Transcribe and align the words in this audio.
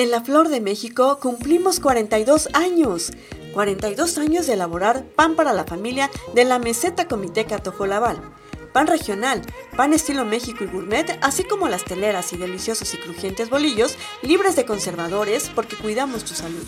En 0.00 0.10
la 0.10 0.22
Flor 0.22 0.48
de 0.48 0.62
México 0.62 1.18
cumplimos 1.20 1.78
42 1.78 2.48
años. 2.54 3.12
42 3.52 4.16
años 4.16 4.46
de 4.46 4.54
elaborar 4.54 5.04
pan 5.04 5.36
para 5.36 5.52
la 5.52 5.64
familia 5.64 6.10
de 6.34 6.46
la 6.46 6.58
Meseta 6.58 7.06
Comité 7.06 7.46
Laval. 7.86 8.18
Pan 8.72 8.86
regional, 8.86 9.42
pan 9.76 9.92
estilo 9.92 10.24
México 10.24 10.64
y 10.64 10.68
gourmet, 10.68 11.18
así 11.20 11.44
como 11.44 11.68
las 11.68 11.84
teleras 11.84 12.32
y 12.32 12.38
deliciosos 12.38 12.94
y 12.94 12.96
crujientes 12.96 13.50
bolillos 13.50 13.98
libres 14.22 14.56
de 14.56 14.64
conservadores 14.64 15.50
porque 15.54 15.76
cuidamos 15.76 16.24
tu 16.24 16.32
salud. 16.32 16.66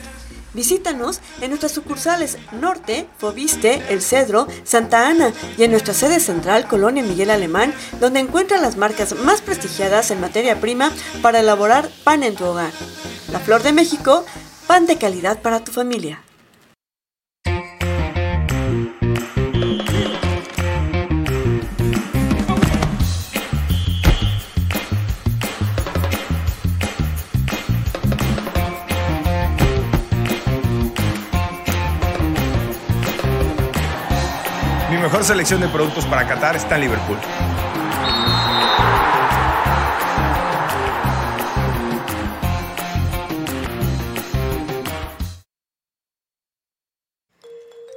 Visítanos 0.55 1.21
en 1.41 1.51
nuestras 1.51 1.73
sucursales 1.73 2.39
Norte, 2.53 3.09
Fobiste, 3.19 3.83
El 3.89 4.03
Cedro, 4.03 4.47
Santa 4.65 5.09
Ana 5.09 5.33
y 5.57 5.65
en 5.65 5.71
nuestra 5.71 5.95
sede 5.95 6.21
central 6.21 6.69
Colonia 6.69 7.03
Miguel 7.03 7.31
Alemán, 7.31 7.75
donde 8.01 8.21
encuentran 8.21 8.63
las 8.63 8.77
marcas 8.77 9.15
más 9.15 9.41
prestigiadas 9.41 10.11
en 10.11 10.21
materia 10.21 10.61
prima 10.61 10.93
para 11.23 11.41
elaborar 11.41 11.89
pan 12.05 12.23
en 12.23 12.35
tu 12.35 12.45
hogar. 12.45 12.73
La 13.31 13.41
Flor 13.41 13.63
de 13.63 13.73
México, 13.73 14.25
pan 14.67 14.87
de 14.87 14.99
calidad 14.99 15.41
para 15.41 15.65
tu 15.65 15.73
familia. 15.73 16.23
Mejor 35.13 35.27
selección 35.27 35.61
de 35.61 35.69
productos 35.69 36.07
para 36.07 36.27
Qatar 36.27 36.57
está 36.57 36.77
en 36.77 36.81
Liverpool. 36.81 37.19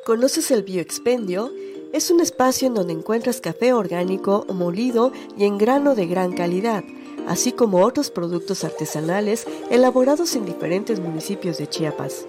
¿Conoces 0.06 0.52
el 0.52 0.64
Bioexpendio? 0.64 1.54
Es 1.94 2.12
un 2.12 2.20
espacio 2.20 2.68
en 2.68 2.74
donde 2.74 2.92
encuentras 2.92 3.40
café 3.40 3.72
orgánico, 3.72 4.46
molido 4.50 5.14
y 5.38 5.46
en 5.46 5.58
grano 5.58 5.96
de 5.96 6.08
gran 6.08 6.34
calidad, 6.34 6.84
así 7.30 7.54
como 7.54 7.86
otros 7.86 8.12
productos 8.12 8.66
artesanales 8.66 9.48
elaborados 9.72 10.36
en 10.36 10.46
diferentes 10.46 11.00
municipios 11.00 11.58
de 11.60 11.70
Chiapas. 11.70 12.28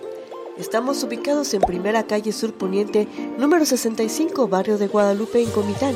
Estamos 0.58 1.02
ubicados 1.04 1.52
en 1.52 1.60
Primera 1.60 2.06
Calle 2.06 2.32
Sur 2.32 2.54
Poniente, 2.54 3.06
número 3.36 3.66
65, 3.66 4.48
barrio 4.48 4.78
de 4.78 4.88
Guadalupe, 4.88 5.42
en 5.42 5.50
Comitán. 5.50 5.94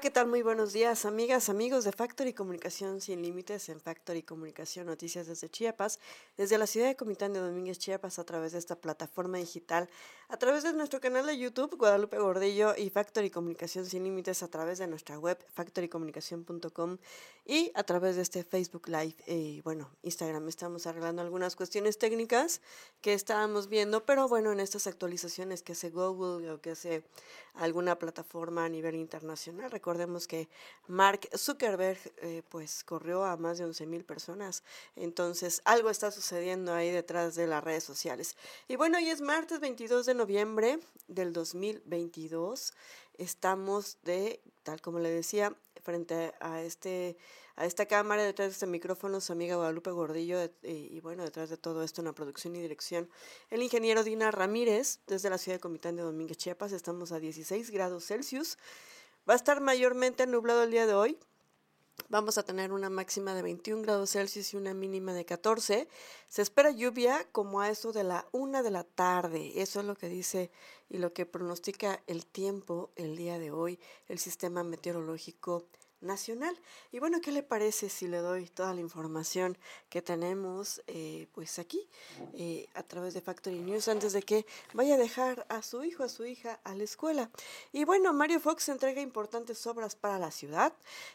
¿Qué 0.07 0.13
tal? 0.13 0.29
Muy 0.29 0.43
buenos 0.43 0.73
días, 0.73 1.05
amigas, 1.05 1.49
amigos 1.49 1.83
de 1.83 1.91
Factory 1.91 2.33
Comunicación 2.33 3.01
Sin 3.01 3.23
Límites 3.23 3.69
en 3.71 3.81
Factory 3.81 4.23
Comunicación 4.23 4.87
Noticias 4.87 5.27
desde 5.27 5.49
Chiapas, 5.49 5.99
desde 6.37 6.59
la 6.59 6.69
ciudad 6.69 6.87
de 6.87 6.95
Comitán 6.95 7.33
de 7.33 7.41
Domínguez, 7.41 7.81
Chiapas, 7.81 8.21
a 8.21 8.25
través 8.25 8.53
de 8.53 8.61
esta 8.61 8.77
plataforma 8.77 9.39
digital, 9.39 9.89
a 10.29 10.37
través 10.37 10.63
de 10.63 10.73
nuestro 10.75 11.01
canal 11.01 11.27
de 11.27 11.37
YouTube, 11.37 11.77
Guadalupe 11.77 12.21
Gordillo, 12.21 12.77
y 12.77 12.89
Factory 12.89 13.31
Comunicación 13.31 13.85
Sin 13.85 14.05
Límites, 14.05 14.45
a 14.45 14.49
través 14.49 14.79
de 14.79 14.87
nuestra 14.87 15.19
web, 15.19 15.45
factorycomunicación.com, 15.55 16.99
y 17.45 17.73
a 17.75 17.83
través 17.83 18.15
de 18.15 18.23
este 18.23 18.45
Facebook 18.45 18.89
Live 18.89 19.17
y, 19.27 19.61
bueno, 19.63 19.91
Instagram. 20.03 20.49
Estamos 20.49 20.87
arreglando 20.87 21.23
algunas 21.23 21.55
cuestiones 21.55 21.99
técnicas 21.99 22.61
que 23.01 23.13
estábamos 23.13 23.69
viendo, 23.69 24.05
pero 24.05 24.29
bueno, 24.29 24.53
en 24.53 24.61
estas 24.61 24.87
actualizaciones 24.87 25.63
que 25.63 25.73
hace 25.73 25.91
Google 25.91 26.51
o 26.51 26.61
que 26.61 26.71
hace 26.71 27.05
alguna 27.55 27.99
plataforma 27.99 28.65
a 28.65 28.69
nivel 28.69 28.97
internacional, 28.97 29.71
Recordemos 29.97 30.27
que 30.27 30.47
Mark 30.89 31.27
Zuckerberg 31.35 31.99
eh, 32.19 32.43
pues 32.51 32.85
corrió 32.85 33.25
a 33.25 33.39
más 33.39 33.57
de 33.57 33.65
11 33.65 33.87
mil 33.87 34.05
personas. 34.05 34.63
Entonces 34.95 35.63
algo 35.65 35.89
está 35.89 36.11
sucediendo 36.11 36.75
ahí 36.75 36.91
detrás 36.91 37.35
de 37.35 37.47
las 37.47 37.65
redes 37.65 37.85
sociales. 37.85 38.37
Y 38.69 38.77
bueno, 38.77 38.99
hoy 38.99 39.09
es 39.09 39.23
martes 39.23 39.59
22 39.59 40.05
de 40.05 40.13
noviembre 40.13 40.79
del 41.09 41.33
2022. 41.33 42.75
Estamos 43.17 43.97
de, 44.03 44.43
tal 44.65 44.83
como 44.83 44.99
le 44.99 45.09
decía, 45.09 45.57
frente 45.83 46.35
a 46.41 46.61
este 46.61 47.17
a 47.59 47.65
esta 47.65 47.87
cámara, 47.87 48.23
detrás 48.23 48.49
de 48.49 48.53
este 48.53 48.67
micrófono, 48.67 49.19
su 49.23 49.33
amiga 49.33 49.57
Guadalupe 49.57 49.91
Gordillo, 49.91 50.45
y, 50.63 50.95
y, 50.95 51.01
bueno, 51.01 51.25
detrás 51.25 51.49
de 51.49 51.57
todo 51.57 51.83
esto 51.83 52.03
en 52.03 52.05
la 52.05 52.13
producción 52.13 52.55
y 52.55 52.61
dirección, 52.61 53.09
el 53.49 53.63
ingeniero 53.63 54.05
Dina 54.05 54.31
Ramírez, 54.31 55.01
desde 55.07 55.31
la 55.31 55.39
ciudad 55.39 55.57
de 55.57 55.61
Comitán 55.61 55.97
de 55.97 56.03
Domínguez, 56.03 56.37
Chiapas, 56.37 56.73
estamos 56.73 57.13
a 57.13 57.19
16 57.19 57.71
grados 57.71 58.05
Celsius. 58.05 58.59
Va 59.29 59.33
a 59.33 59.37
estar 59.37 59.61
mayormente 59.61 60.25
nublado 60.29 60.63
el 60.63 60.71
día 60.71 60.87
de 60.87 60.95
hoy. 60.95 61.19
Vamos 62.09 62.39
a 62.39 62.45
tener 62.45 62.71
una 62.71 62.91
máxima 62.91 63.35
de 63.35 63.43
21 63.43 63.83
grados 63.83 64.13
Celsius 64.13 64.55
y 64.55 64.57
una 64.57 64.73
mínima 64.73 65.15
de 65.15 65.25
14. 65.25 65.89
Se 66.29 66.43
espera 66.43 66.71
lluvia 66.71 67.27
como 67.33 67.61
a 67.61 67.69
eso 67.69 67.91
de 67.91 68.05
la 68.05 68.29
una 68.31 68.63
de 68.63 68.71
la 68.71 68.85
tarde. 68.85 69.61
Eso 69.61 69.81
es 69.81 69.87
lo 69.87 69.97
que 69.97 70.09
dice 70.09 70.53
y 70.89 70.99
lo 70.99 71.13
que 71.13 71.27
pronostica 71.27 72.01
el 72.07 72.25
tiempo 72.25 72.93
el 72.95 73.17
día 73.17 73.41
de 73.41 73.51
hoy 73.51 73.81
el 74.07 74.21
sistema 74.21 74.63
meteorológico 74.63 75.65
nacional. 76.01 76.59
Y 76.93 76.99
bueno, 76.99 77.21
¿qué 77.21 77.33
le 77.33 77.43
parece 77.43 77.89
si 77.89 78.09
le 78.09 78.19
doy 78.19 78.47
toda 78.49 78.75
la 78.75 78.81
información 78.81 79.57
que 79.89 80.03
tenemos 80.03 80.83
eh, 80.87 81.29
pues 81.33 81.59
aquí 81.59 81.89
eh, 82.35 82.69
a 82.75 82.83
través 82.83 83.15
de 83.15 83.21
Factory 83.21 83.61
News 83.61 83.89
antes 83.89 84.13
de 84.13 84.23
que 84.23 84.47
vaya 84.73 84.95
a 84.95 84.99
dejar 84.99 85.47
a 85.49 85.63
su 85.63 85.85
hijo, 85.85 86.05
a 86.05 86.09
su 86.09 86.25
hija 86.27 86.61
a 86.65 86.75
la 86.75 86.85
escuela? 86.85 87.31
Y 87.73 87.85
bueno, 87.85 88.13
Mario 88.13 88.41
Fox 88.41 88.69
entrega 88.69 89.01
importantes 89.01 89.67
obras 89.67 89.97
para 89.97 90.19
la 90.19 90.31
ciudad. 90.31 90.73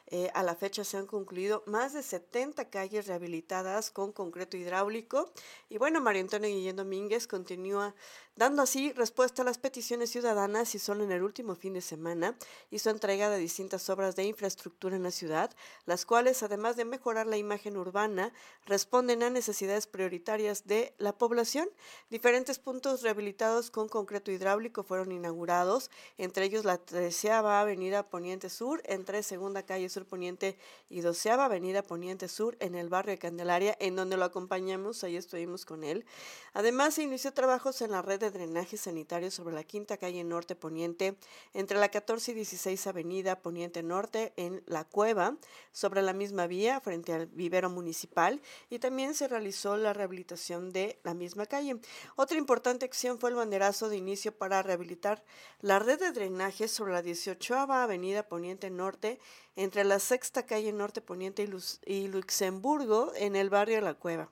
Eh, 0.08 0.30
a 0.34 0.44
la 0.44 0.56
fecha 0.56 0.84
se 0.84 0.98
han 0.98 1.08
concluido 1.08 1.64
más 1.66 1.94
de 1.94 2.04
70 2.04 2.70
calles 2.70 3.08
rehabilitadas 3.08 3.92
con 3.92 4.12
concreto 4.12 4.58
hidráulico. 4.58 5.32
Y 5.70 5.78
bueno, 5.78 6.02
Mario 6.02 6.22
Antonio 6.22 6.50
Guillén 6.50 6.76
Domínguez 6.76 7.28
continúa 7.28 7.94
dando 8.42 8.64
así 8.64 8.92
respuesta 8.94 9.44
a 9.44 9.46
las 9.46 9.60
peticiones 9.60 10.10
ciudadanas 10.10 10.74
y 10.74 10.80
solo 10.80 11.04
en 11.04 11.12
el 11.12 11.22
último 11.22 11.54
fin 11.54 11.76
de 11.76 11.82
semana 11.82 12.36
hizo 12.72 12.90
entrega 12.90 13.30
de 13.30 13.38
distintas 13.38 13.88
obras 13.92 14.16
de 14.16 14.24
infraestructura 14.24 14.96
en 14.96 15.04
la 15.04 15.12
ciudad, 15.12 15.52
las 15.86 16.08
cuales, 16.08 16.42
además 16.42 16.76
de 16.76 16.86
mejorar 16.86 17.28
la 17.28 17.38
imagen 17.38 17.78
urbana, 17.78 18.34
responden 18.66 19.22
a 19.22 19.30
necesidades 19.30 19.86
prioritarias 19.86 20.66
de 20.66 20.96
la 20.98 21.16
población. 21.16 21.70
Diferentes 22.10 22.58
puntos 22.58 23.04
rehabilitados 23.04 23.70
con 23.70 23.88
concreto 23.88 24.32
hidráulico 24.32 24.82
fueron 24.82 25.12
inaugurados, 25.12 25.92
entre 26.18 26.46
ellos 26.46 26.66
la 26.66 26.80
treceava 26.80 27.62
Avenida 27.62 28.10
Poniente 28.10 28.50
Sur, 28.50 28.82
entre 28.86 29.22
Segunda 29.22 29.68
Calle 29.68 29.88
Sur 29.88 30.08
Poniente 30.08 30.58
y 30.90 31.02
doceava 31.02 31.46
Avenida 31.46 31.84
Poniente 31.84 32.28
Sur 32.28 32.58
en 32.60 32.74
el 32.74 32.90
barrio 32.90 33.12
de 33.12 33.20
Candelaria, 33.20 33.78
en 33.80 33.96
donde 33.96 34.18
lo 34.18 34.26
acompañamos, 34.26 35.04
ahí 35.04 35.16
estuvimos 35.16 35.64
con 35.64 35.84
él. 35.84 36.06
Además, 36.54 36.96
se 36.96 37.04
inició 37.04 37.34
trabajos 37.34 37.84
en 37.84 37.92
la 37.92 38.02
red 38.02 38.20
de 38.20 38.31
drenaje 38.32 38.78
sanitario 38.78 39.32
sobre 39.32 39.54
la 39.54 39.64
Quinta 39.64 39.98
Calle 39.98 40.24
Norte 40.24 40.56
Poniente, 40.56 41.16
entre 41.54 41.78
la 41.78 41.90
14 41.90 42.32
y 42.32 42.36
16 42.36 42.88
Avenida 42.88 43.40
Poniente 43.40 43.84
Norte 43.84 44.34
en 44.38 44.64
La 44.66 44.84
Cueva, 44.84 45.38
sobre 45.72 46.02
la 46.02 46.14
misma 46.14 46.48
vía 46.48 46.80
frente 46.80 47.14
al 47.14 47.28
vivero 47.28 47.70
municipal, 47.70 48.42
y 48.70 48.80
también 48.80 49.14
se 49.14 49.28
realizó 49.28 49.78
la 49.78 49.94
rehabilitación 49.94 50.72
de 50.72 51.00
la 51.04 51.14
misma 51.14 51.46
calle. 51.46 51.78
Otra 52.16 52.38
importante 52.38 52.86
acción 52.86 53.20
fue 53.20 53.30
el 53.30 53.36
banderazo 53.36 53.90
de 53.90 53.98
inicio 53.98 54.32
para 54.36 54.62
rehabilitar 54.62 55.24
la 55.60 55.80
red 55.80 56.00
de 56.00 56.12
drenaje 56.12 56.68
sobre 56.68 56.94
la 56.94 57.02
18 57.02 57.56
Avenida 57.56 58.28
Poniente 58.28 58.70
Norte, 58.70 59.20
entre 59.56 59.84
la 59.84 60.00
Sexta 60.00 60.46
Calle 60.46 60.72
Norte 60.72 61.02
Poniente 61.02 61.48
y 61.86 62.08
Luxemburgo, 62.08 63.12
en 63.16 63.36
el 63.36 63.50
barrio 63.50 63.82
La 63.82 63.94
Cueva 63.94 64.30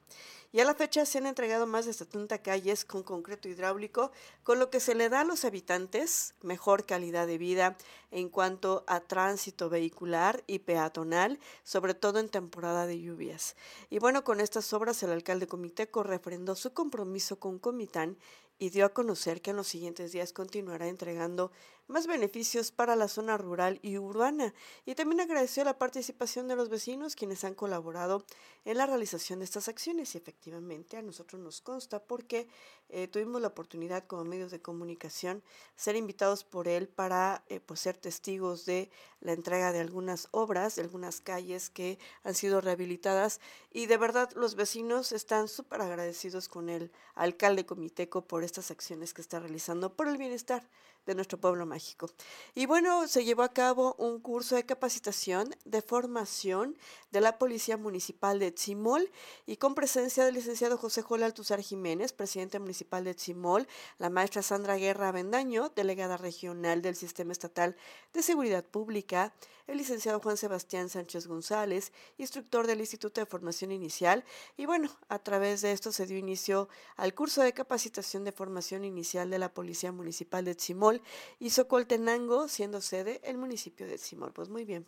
y 0.51 0.59
a 0.59 0.65
la 0.65 0.73
fecha 0.73 1.05
se 1.05 1.19
han 1.19 1.27
entregado 1.27 1.67
más 1.67 1.85
de 1.85 1.93
70 1.93 2.39
calles 2.39 2.85
con 2.85 3.03
concreto 3.03 3.47
hidráulico, 3.47 4.11
con 4.43 4.57
lo 4.57 4.69
que 4.69 4.79
se 4.79 4.95
le 4.95 5.09
da 5.09 5.21
a 5.21 5.25
los 5.25 5.45
habitantes 5.45 6.33
mejor 6.41 6.85
calidad 6.85 7.27
de 7.27 7.37
vida 7.37 7.77
en 8.11 8.29
cuanto 8.29 8.83
a 8.87 8.99
tránsito 8.99 9.69
vehicular 9.69 10.43
y 10.47 10.59
peatonal, 10.59 11.39
sobre 11.63 11.93
todo 11.93 12.19
en 12.19 12.29
temporada 12.29 12.87
de 12.87 12.99
lluvias. 12.99 13.55
Y 13.89 13.99
bueno, 13.99 14.23
con 14.23 14.39
estas 14.39 14.73
obras 14.73 15.03
el 15.03 15.11
alcalde 15.11 15.47
Comiteco 15.47 16.01
refrendó 16.01 16.55
su 16.55 16.73
compromiso 16.73 17.39
con 17.39 17.59
Comitán 17.59 18.17
y 18.57 18.71
dio 18.71 18.85
a 18.85 18.93
conocer 18.93 19.41
que 19.41 19.51
en 19.51 19.55
los 19.55 19.67
siguientes 19.67 20.11
días 20.11 20.33
continuará 20.33 20.87
entregando 20.87 21.51
más 21.89 22.07
beneficios 22.07 22.71
para 22.71 22.95
la 22.95 23.07
zona 23.07 23.37
rural 23.37 23.79
y 23.81 23.97
urbana. 23.97 24.53
Y 24.85 24.95
también 24.95 25.19
agradeció 25.19 25.63
la 25.63 25.77
participación 25.77 26.47
de 26.47 26.55
los 26.55 26.69
vecinos 26.69 27.15
quienes 27.15 27.43
han 27.43 27.55
colaborado 27.55 28.23
en 28.65 28.77
la 28.77 28.85
realización 28.85 29.39
de 29.39 29.45
estas 29.45 29.67
acciones. 29.67 30.13
Y 30.13 30.19
efectivamente 30.19 30.97
a 30.97 31.01
nosotros 31.01 31.41
nos 31.41 31.61
consta 31.61 31.99
porque 32.01 32.47
eh, 32.89 33.07
tuvimos 33.07 33.41
la 33.41 33.49
oportunidad 33.49 34.05
como 34.05 34.23
medios 34.23 34.51
de 34.51 34.61
comunicación 34.61 35.43
ser 35.75 35.95
invitados 35.95 36.43
por 36.43 36.67
él 36.67 36.87
para 36.87 37.43
eh, 37.47 37.59
pues, 37.59 37.79
ser 37.79 37.97
testigos 37.97 38.65
de 38.65 38.89
la 39.21 39.33
entrega 39.33 39.71
de 39.71 39.79
algunas 39.79 40.27
obras, 40.31 40.75
de 40.75 40.83
algunas 40.83 41.21
calles 41.21 41.69
que 41.69 41.99
han 42.23 42.35
sido 42.35 42.61
rehabilitadas. 42.61 43.41
Y 43.71 43.87
de 43.87 43.97
verdad 43.97 44.31
los 44.35 44.55
vecinos 44.55 45.11
están 45.11 45.47
súper 45.47 45.81
agradecidos 45.81 46.47
con 46.47 46.69
el 46.69 46.91
alcalde 47.15 47.65
comiteco 47.65 48.25
por 48.25 48.43
estas 48.43 48.71
acciones 48.71 49.13
que 49.13 49.21
está 49.21 49.39
realizando 49.39 49.93
por 49.93 50.07
el 50.07 50.17
bienestar 50.17 50.67
de 51.09 51.15
nuestro 51.15 51.39
pueblo 51.39 51.65
mágico. 51.65 52.07
Y 52.53 52.67
bueno, 52.67 53.07
se 53.07 53.25
llevó 53.25 53.41
a 53.41 53.51
cabo 53.51 53.95
un 53.97 54.19
curso 54.19 54.55
de 54.55 54.63
capacitación 54.63 55.55
de 55.65 55.81
formación 55.81 56.77
de 57.11 57.19
la 57.19 57.39
Policía 57.39 57.77
Municipal 57.77 58.37
de 58.37 58.51
Tzimol 58.51 59.09
y 59.47 59.57
con 59.57 59.73
presencia 59.73 60.23
del 60.23 60.35
licenciado 60.35 60.77
José 60.77 61.01
Joel 61.01 61.23
Altuzar 61.23 61.61
Jiménez, 61.61 62.13
presidente 62.13 62.59
municipal 62.59 63.03
de 63.03 63.15
Tzimol, 63.15 63.67
la 63.97 64.11
maestra 64.11 64.43
Sandra 64.43 64.77
Guerra 64.77 65.07
Avendaño, 65.07 65.69
delegada 65.69 66.15
regional 66.15 66.83
del 66.83 66.95
Sistema 66.95 67.31
Estatal 67.31 67.75
de 68.13 68.21
Seguridad 68.21 68.63
Pública, 68.63 69.33
el 69.69 69.77
licenciado 69.77 70.19
Juan 70.19 70.35
Sebastián 70.35 70.89
Sánchez 70.89 71.27
González, 71.27 71.91
instructor 72.17 72.65
del 72.65 72.79
Instituto 72.79 73.21
de 73.21 73.27
Formación 73.27 73.71
Inicial, 73.71 74.25
y 74.57 74.65
bueno, 74.65 74.89
a 75.09 75.19
través 75.19 75.61
de 75.61 75.71
esto 75.71 75.91
se 75.91 76.07
dio 76.07 76.17
inicio 76.17 76.69
al 76.95 77.13
curso 77.13 77.43
de 77.43 77.53
capacitación 77.53 78.23
de 78.23 78.31
formación 78.31 78.83
inicial 78.83 79.29
de 79.29 79.37
la 79.37 79.53
Policía 79.53 79.91
Municipal 79.91 80.43
de 80.43 80.55
Tzimol 80.55 81.01
y 81.39 81.51
Socoltenango, 81.51 82.47
siendo 82.47 82.81
sede 82.81 83.21
el 83.23 83.37
municipio 83.37 83.85
de 83.85 83.97
Tzimol. 83.97 84.33
Pues 84.33 84.49
muy 84.49 84.65
bien, 84.65 84.87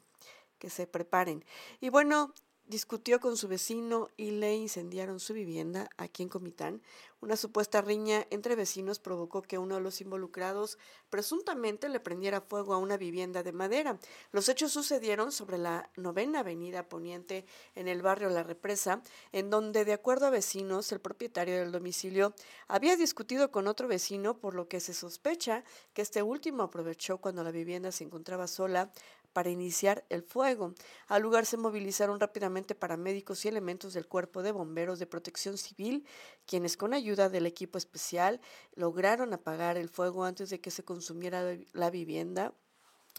que 0.57 0.71
se 0.71 0.87
preparen. 0.87 1.45
Y 1.79 1.89
bueno, 1.89 2.33
discutió 2.71 3.19
con 3.19 3.35
su 3.35 3.49
vecino 3.49 4.09
y 4.15 4.31
le 4.31 4.55
incendiaron 4.55 5.19
su 5.19 5.33
vivienda 5.33 5.89
aquí 5.97 6.23
en 6.23 6.29
Comitán. 6.29 6.81
Una 7.19 7.35
supuesta 7.35 7.81
riña 7.81 8.25
entre 8.31 8.55
vecinos 8.55 8.97
provocó 8.97 9.43
que 9.43 9.59
uno 9.59 9.75
de 9.75 9.81
los 9.81 10.01
involucrados 10.01 10.79
presuntamente 11.11 11.89
le 11.89 11.99
prendiera 11.99 12.41
fuego 12.41 12.73
a 12.73 12.77
una 12.79 12.97
vivienda 12.97 13.43
de 13.43 13.51
madera. 13.51 13.99
Los 14.31 14.49
hechos 14.49 14.71
sucedieron 14.71 15.31
sobre 15.31 15.59
la 15.59 15.91
novena 15.97 16.39
avenida 16.39 16.89
poniente 16.89 17.45
en 17.75 17.87
el 17.87 18.01
barrio 18.01 18.29
La 18.29 18.41
Represa, 18.41 19.03
en 19.33 19.51
donde, 19.51 19.85
de 19.85 19.93
acuerdo 19.93 20.25
a 20.25 20.31
vecinos, 20.31 20.91
el 20.93 21.01
propietario 21.01 21.59
del 21.59 21.71
domicilio 21.71 22.33
había 22.67 22.95
discutido 22.95 23.51
con 23.51 23.67
otro 23.67 23.87
vecino, 23.87 24.39
por 24.39 24.55
lo 24.55 24.67
que 24.67 24.79
se 24.79 24.93
sospecha 24.93 25.63
que 25.93 26.01
este 26.01 26.23
último 26.23 26.63
aprovechó 26.63 27.17
cuando 27.17 27.43
la 27.43 27.51
vivienda 27.51 27.91
se 27.91 28.05
encontraba 28.05 28.47
sola 28.47 28.91
para 29.33 29.49
iniciar 29.49 30.05
el 30.09 30.23
fuego. 30.23 30.73
Al 31.07 31.21
lugar 31.21 31.45
se 31.45 31.57
movilizaron 31.57 32.19
rápidamente 32.19 32.75
paramédicos 32.75 33.45
y 33.45 33.47
elementos 33.47 33.93
del 33.93 34.07
Cuerpo 34.07 34.43
de 34.43 34.51
Bomberos 34.51 34.99
de 34.99 35.07
Protección 35.07 35.57
Civil, 35.57 36.05
quienes 36.45 36.77
con 36.77 36.93
ayuda 36.93 37.29
del 37.29 37.45
equipo 37.45 37.77
especial 37.77 38.41
lograron 38.75 39.33
apagar 39.33 39.77
el 39.77 39.89
fuego 39.89 40.23
antes 40.23 40.49
de 40.49 40.59
que 40.59 40.71
se 40.71 40.83
consumiera 40.83 41.57
la 41.73 41.89
vivienda 41.89 42.53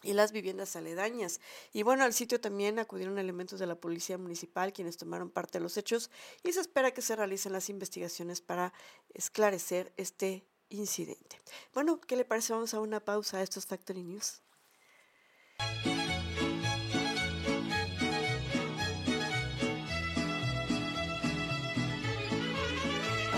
y 0.03 0.13
las 0.13 0.31
viviendas 0.31 0.75
aledañas. 0.75 1.39
Y 1.71 1.83
bueno, 1.83 2.03
al 2.03 2.13
sitio 2.13 2.39
también 2.39 2.77
acudieron 2.77 3.17
elementos 3.17 3.59
de 3.59 3.67
la 3.67 3.75
Policía 3.75 4.17
Municipal 4.17 4.73
quienes 4.73 4.97
tomaron 4.97 5.29
parte 5.29 5.57
de 5.57 5.63
los 5.63 5.77
hechos 5.77 6.11
y 6.43 6.51
se 6.53 6.59
espera 6.59 6.91
que 6.91 7.01
se 7.01 7.15
realicen 7.15 7.53
las 7.53 7.69
investigaciones 7.69 8.41
para 8.41 8.73
esclarecer 9.13 9.93
este 9.97 10.45
incidente. 10.69 11.39
Bueno, 11.73 11.99
¿qué 12.01 12.15
le 12.15 12.25
parece? 12.25 12.53
Vamos 12.53 12.73
a 12.73 12.79
una 12.79 12.99
pausa 12.99 13.37
a 13.37 13.43
estos 13.43 13.65
Factory 13.65 14.03
News. 14.03 14.42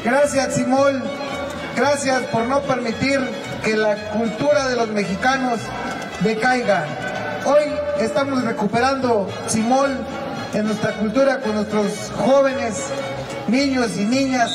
Gracias, 0.05 0.53
Simón. 0.53 1.03
Gracias 1.75 2.21
por 2.31 2.45
no 2.45 2.61
permitir 2.61 3.19
que 3.63 3.75
la 3.75 3.95
cultura 4.11 4.67
de 4.67 4.75
los 4.75 4.87
mexicanos 4.89 5.59
decaiga. 6.19 6.85
Hoy 7.43 7.73
estamos 7.99 8.43
recuperando 8.43 9.27
Simón 9.47 9.97
en 10.53 10.67
nuestra 10.67 10.91
cultura 10.93 11.39
con 11.39 11.55
nuestros 11.55 12.12
jóvenes, 12.17 12.83
niños 13.47 13.97
y 13.97 14.05
niñas, 14.05 14.51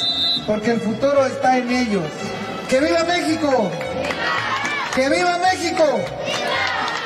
porque 0.47 0.71
el 0.71 0.81
futuro 0.81 1.27
está 1.27 1.59
en 1.59 1.69
ellos. 1.73 2.05
¡Que 2.69 2.79
viva 2.79 3.03
México! 3.03 3.71
¡Que 4.95 5.09
viva 5.09 5.37
México! 5.39 5.85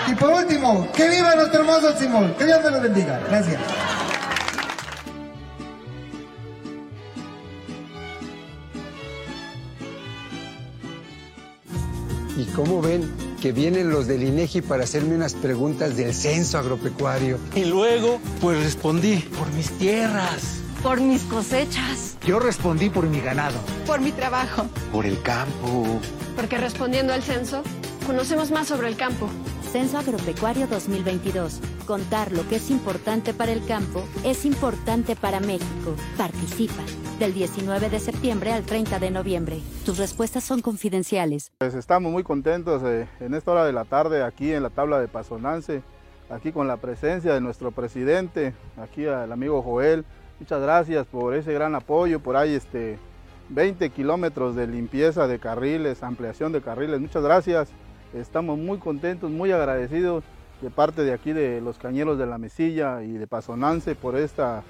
Y 0.07 0.15
por 0.17 0.31
último, 0.31 0.87
que 0.93 1.09
viva 1.09 1.35
nuestro 1.35 1.61
hermoso 1.61 1.97
Simón. 1.97 2.35
Que 2.39 2.45
Dios 2.45 2.63
me 2.63 2.71
lo 2.71 2.81
bendiga. 2.83 3.21
Gracias. 3.27 3.59
Cómo 12.55 12.81
ven 12.81 13.11
que 13.41 13.53
vienen 13.53 13.91
los 13.91 14.07
del 14.07 14.23
INEGI 14.23 14.63
para 14.63 14.85
hacerme 14.85 15.15
unas 15.15 15.35
preguntas 15.35 15.97
del 15.97 16.15
censo 16.15 16.59
agropecuario? 16.59 17.39
Y 17.55 17.65
luego, 17.65 18.21
pues 18.41 18.63
respondí 18.63 19.17
por 19.39 19.51
mis 19.53 19.71
tierras. 19.73 20.61
Por 20.83 21.01
mis 21.01 21.23
cosechas. 21.23 22.17
Yo 22.27 22.39
respondí 22.39 22.91
por 22.91 23.07
mi 23.07 23.21
ganado. 23.21 23.59
Por 23.87 24.01
mi 24.01 24.13
trabajo. 24.13 24.67
Por 24.93 25.07
el 25.07 25.21
campo. 25.23 26.01
Porque 26.37 26.59
respondiendo 26.59 27.13
al 27.13 27.23
censo, 27.23 27.63
conocemos 28.07 28.51
más 28.51 28.69
sobre 28.69 28.89
el 28.89 28.97
campo. 28.97 29.29
Censo 29.73 29.99
Agropecuario 29.99 30.67
2022. 30.67 31.61
Contar 31.87 32.33
lo 32.33 32.49
que 32.49 32.57
es 32.57 32.71
importante 32.71 33.35
para 33.35 33.53
el 33.53 33.63
campo 33.67 34.03
es 34.25 34.47
importante 34.47 35.17
para 35.17 35.41
México. 35.41 35.95
Participa. 36.17 36.83
Del 37.19 37.35
19 37.35 37.91
de 37.91 38.01
septiembre 38.01 38.53
al 38.53 38.65
30 38.65 38.99
de 38.99 39.11
noviembre. 39.11 39.61
Tus 39.85 39.99
respuestas 39.99 40.45
son 40.45 40.63
confidenciales. 40.63 41.53
Pues 41.59 41.75
estamos 41.75 42.11
muy 42.11 42.23
contentos 42.23 42.83
eh, 42.85 43.07
en 43.21 43.35
esta 43.35 43.53
hora 43.53 43.67
de 43.67 43.73
la 43.73 43.85
tarde 43.85 44.23
aquí 44.23 44.51
en 44.51 44.63
la 44.63 44.71
tabla 44.71 44.99
de 44.99 45.09
Pasonance, 45.09 45.83
aquí 46.31 46.53
con 46.53 46.69
la 46.69 46.79
presencia 46.79 47.35
de 47.35 47.43
nuestro 47.43 47.71
presidente, 47.71 48.55
aquí 48.79 49.05
al 49.07 49.31
amigo 49.31 49.61
Joel. 49.61 50.07
Muchas 50.41 50.63
gracias 50.63 51.07
por 51.07 51.35
ese 51.35 51.53
gran 51.53 51.75
apoyo, 51.75 52.19
por 52.19 52.37
ahí 52.37 52.55
este 52.55 52.99
20 53.51 53.91
kilómetros 53.91 54.57
de 54.57 54.67
limpieza 54.67 55.27
de 55.27 55.39
carriles, 55.39 56.03
ampliación 56.03 56.51
de 56.53 56.63
carriles. 56.63 56.99
Muchas 56.99 57.23
gracias. 57.23 57.69
Estamos 58.15 58.59
muy 58.59 58.79
contentos, 58.79 59.31
muy 59.31 59.53
agradecidos 59.53 60.25
de 60.65 60.71
parte 60.71 61.03
de 61.03 61.13
aquí 61.13 61.35
de 61.35 61.61
los 61.61 61.77
Cañeros 61.77 62.19
de 62.19 62.25
la 62.25 62.39
Mesilla 62.39 63.03
y 63.03 63.13
de 63.13 63.27
Pasonance 63.27 63.95
por 63.95 64.17
esta, 64.17 64.63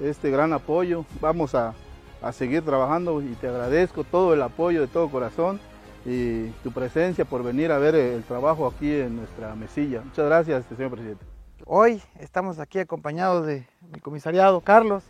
este 0.00 0.30
gran 0.30 0.54
apoyo. 0.54 1.04
Vamos 1.20 1.54
a, 1.54 1.74
a 2.22 2.32
seguir 2.32 2.64
trabajando 2.64 3.20
y 3.20 3.34
te 3.34 3.48
agradezco 3.48 4.02
todo 4.02 4.32
el 4.32 4.40
apoyo 4.40 4.80
de 4.80 4.86
todo 4.86 5.10
corazón 5.10 5.60
y 6.06 6.48
tu 6.64 6.72
presencia 6.72 7.26
por 7.26 7.42
venir 7.42 7.70
a 7.70 7.76
ver 7.76 7.94
el 7.94 8.22
trabajo 8.22 8.66
aquí 8.66 8.94
en 8.94 9.16
nuestra 9.16 9.54
mesilla. 9.54 10.00
Muchas 10.00 10.24
gracias, 10.24 10.64
señor 10.74 10.90
presidente. 10.90 11.22
Hoy 11.66 12.02
estamos 12.18 12.58
aquí 12.58 12.78
acompañados 12.78 13.44
de 13.44 13.68
mi 13.92 14.00
comisariado 14.00 14.62
Carlos 14.62 15.04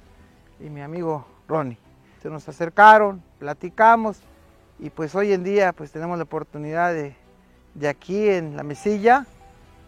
y 0.59 0.71
mi 0.71 0.81
amigo 0.81 1.25
Ronnie. 1.47 1.79
Se 2.21 2.29
nos 2.31 2.49
acercaron, 2.49 3.23
platicamos 3.39 4.19
y 4.81 4.91
pues 4.91 5.15
hoy 5.15 5.33
en 5.33 5.45
día 5.45 5.73
pues 5.73 5.93
tenemos 5.93 6.19
la 6.19 6.25
oportunidad 6.25 6.93
de, 6.93 7.15
de 7.75 7.89
aquí 7.89 8.29
en 8.29 8.57
la 8.57 8.65
mesilla, 8.65 9.25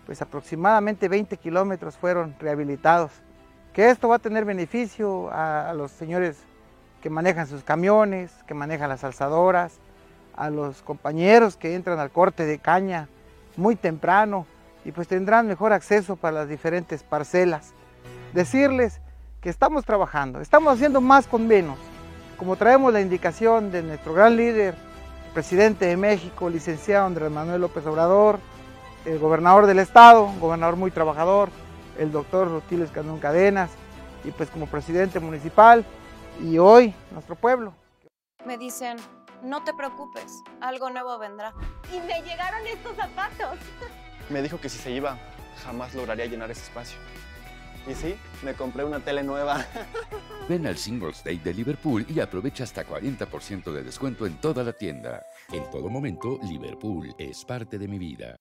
pues 0.07 0.21
aproximadamente 0.23 1.09
20 1.09 1.37
kilómetros 1.37 1.97
fueron 1.97 2.35
rehabilitados. 2.39 3.11
Que 3.73 3.91
esto 3.91 4.09
va 4.09 4.17
a 4.17 4.21
tener 4.21 4.45
beneficio 4.45 5.31
a, 5.33 5.73
los 5.75 5.91
señores 5.91 6.39
que 7.03 7.11
manejan 7.11 7.47
sus 7.47 7.63
camiones, 7.65 8.33
que 8.47 8.55
manejan 8.55 8.89
las 8.89 9.05
alzadoras, 9.05 9.79
a 10.37 10.51
los 10.51 10.83
compañeros 10.83 11.57
que 11.57 11.75
entran 11.75 11.99
al 11.99 12.11
corte 12.11 12.45
de 12.45 12.59
caña 12.59 13.09
muy 13.57 13.77
temprano 13.77 14.47
y 14.85 14.93
pues 14.93 15.09
tendrán 15.09 15.47
mejor 15.47 15.73
acceso 15.73 16.17
para 16.17 16.41
las 16.41 16.49
diferentes 16.49 17.03
parcelas. 17.03 17.73
Decirles 18.33 19.01
que 19.41 19.49
estamos 19.49 19.85
trabajando, 19.85 20.41
estamos 20.41 20.75
haciendo 20.75 21.01
más 21.01 21.27
con 21.27 21.47
menos. 21.47 21.79
Como 22.37 22.57
traemos 22.57 22.93
la 22.93 23.01
indicación 23.01 23.71
de 23.71 23.83
nuestro 23.83 24.13
gran 24.13 24.37
líder, 24.37 24.75
presidente 25.35 25.87
de 25.87 25.97
México, 25.97 26.49
licenciado 26.49 27.07
Andrés 27.07 27.31
Manuel 27.31 27.61
López 27.61 27.85
Obrador, 27.87 28.39
el 29.05 29.19
gobernador 29.19 29.67
del 29.67 29.79
estado, 29.79 30.25
un 30.25 30.41
gobernador 30.41 30.77
muy 30.77 30.91
trabajador, 30.91 31.51
el 31.99 32.11
doctor 32.11 32.49
Rotiles 32.49 32.91
Candón 32.91 33.19
Cadenas, 33.19 33.71
y 34.25 34.31
pues 34.31 34.51
como 34.51 34.67
presidente 34.67 35.21
municipal, 35.21 35.85
y 36.43 36.59
hoy 36.59 36.95
nuestro 37.13 37.37
pueblo. 37.37 37.75
Me 38.47 38.59
dicen, 38.59 38.97
no 39.43 39.63
te 39.63 39.75
preocupes, 39.75 40.43
algo 40.61 40.91
nuevo 40.91 41.19
vendrá. 41.19 41.53
Y 41.93 42.01
me 42.01 42.23
llegaron 42.23 42.67
estos 42.67 42.97
zapatos. 42.97 43.59
Me 44.31 44.43
dijo 44.43 44.59
que 44.59 44.69
si 44.69 44.79
se 44.79 44.91
iba, 44.91 45.19
jamás 45.65 45.95
lograría 45.95 46.27
llenar 46.27 46.51
ese 46.51 46.63
espacio. 46.63 46.99
Y 47.87 47.95
sí, 47.95 48.17
me 48.43 48.55
compré 48.55 48.85
una 48.85 49.01
tele 49.01 49.23
nueva. 49.23 49.67
Ven 50.49 50.67
al 50.67 50.79
Singles 50.79 51.23
Day 51.23 51.39
de 51.39 51.53
Liverpool 51.53 52.07
y 52.09 52.21
aprovecha 52.21 52.65
hasta 52.65 52.87
40% 52.87 53.71
de 53.73 53.83
descuento 53.83 54.25
en 54.25 54.41
toda 54.41 54.65
la 54.65 54.73
tienda. 54.73 55.23
En 55.53 55.71
todo 55.71 55.91
momento, 55.91 56.39
Liverpool 56.43 57.15
es 57.19 57.45
parte 57.45 57.79
de 57.79 57.87
mi 57.87 57.99
vida. 57.99 58.37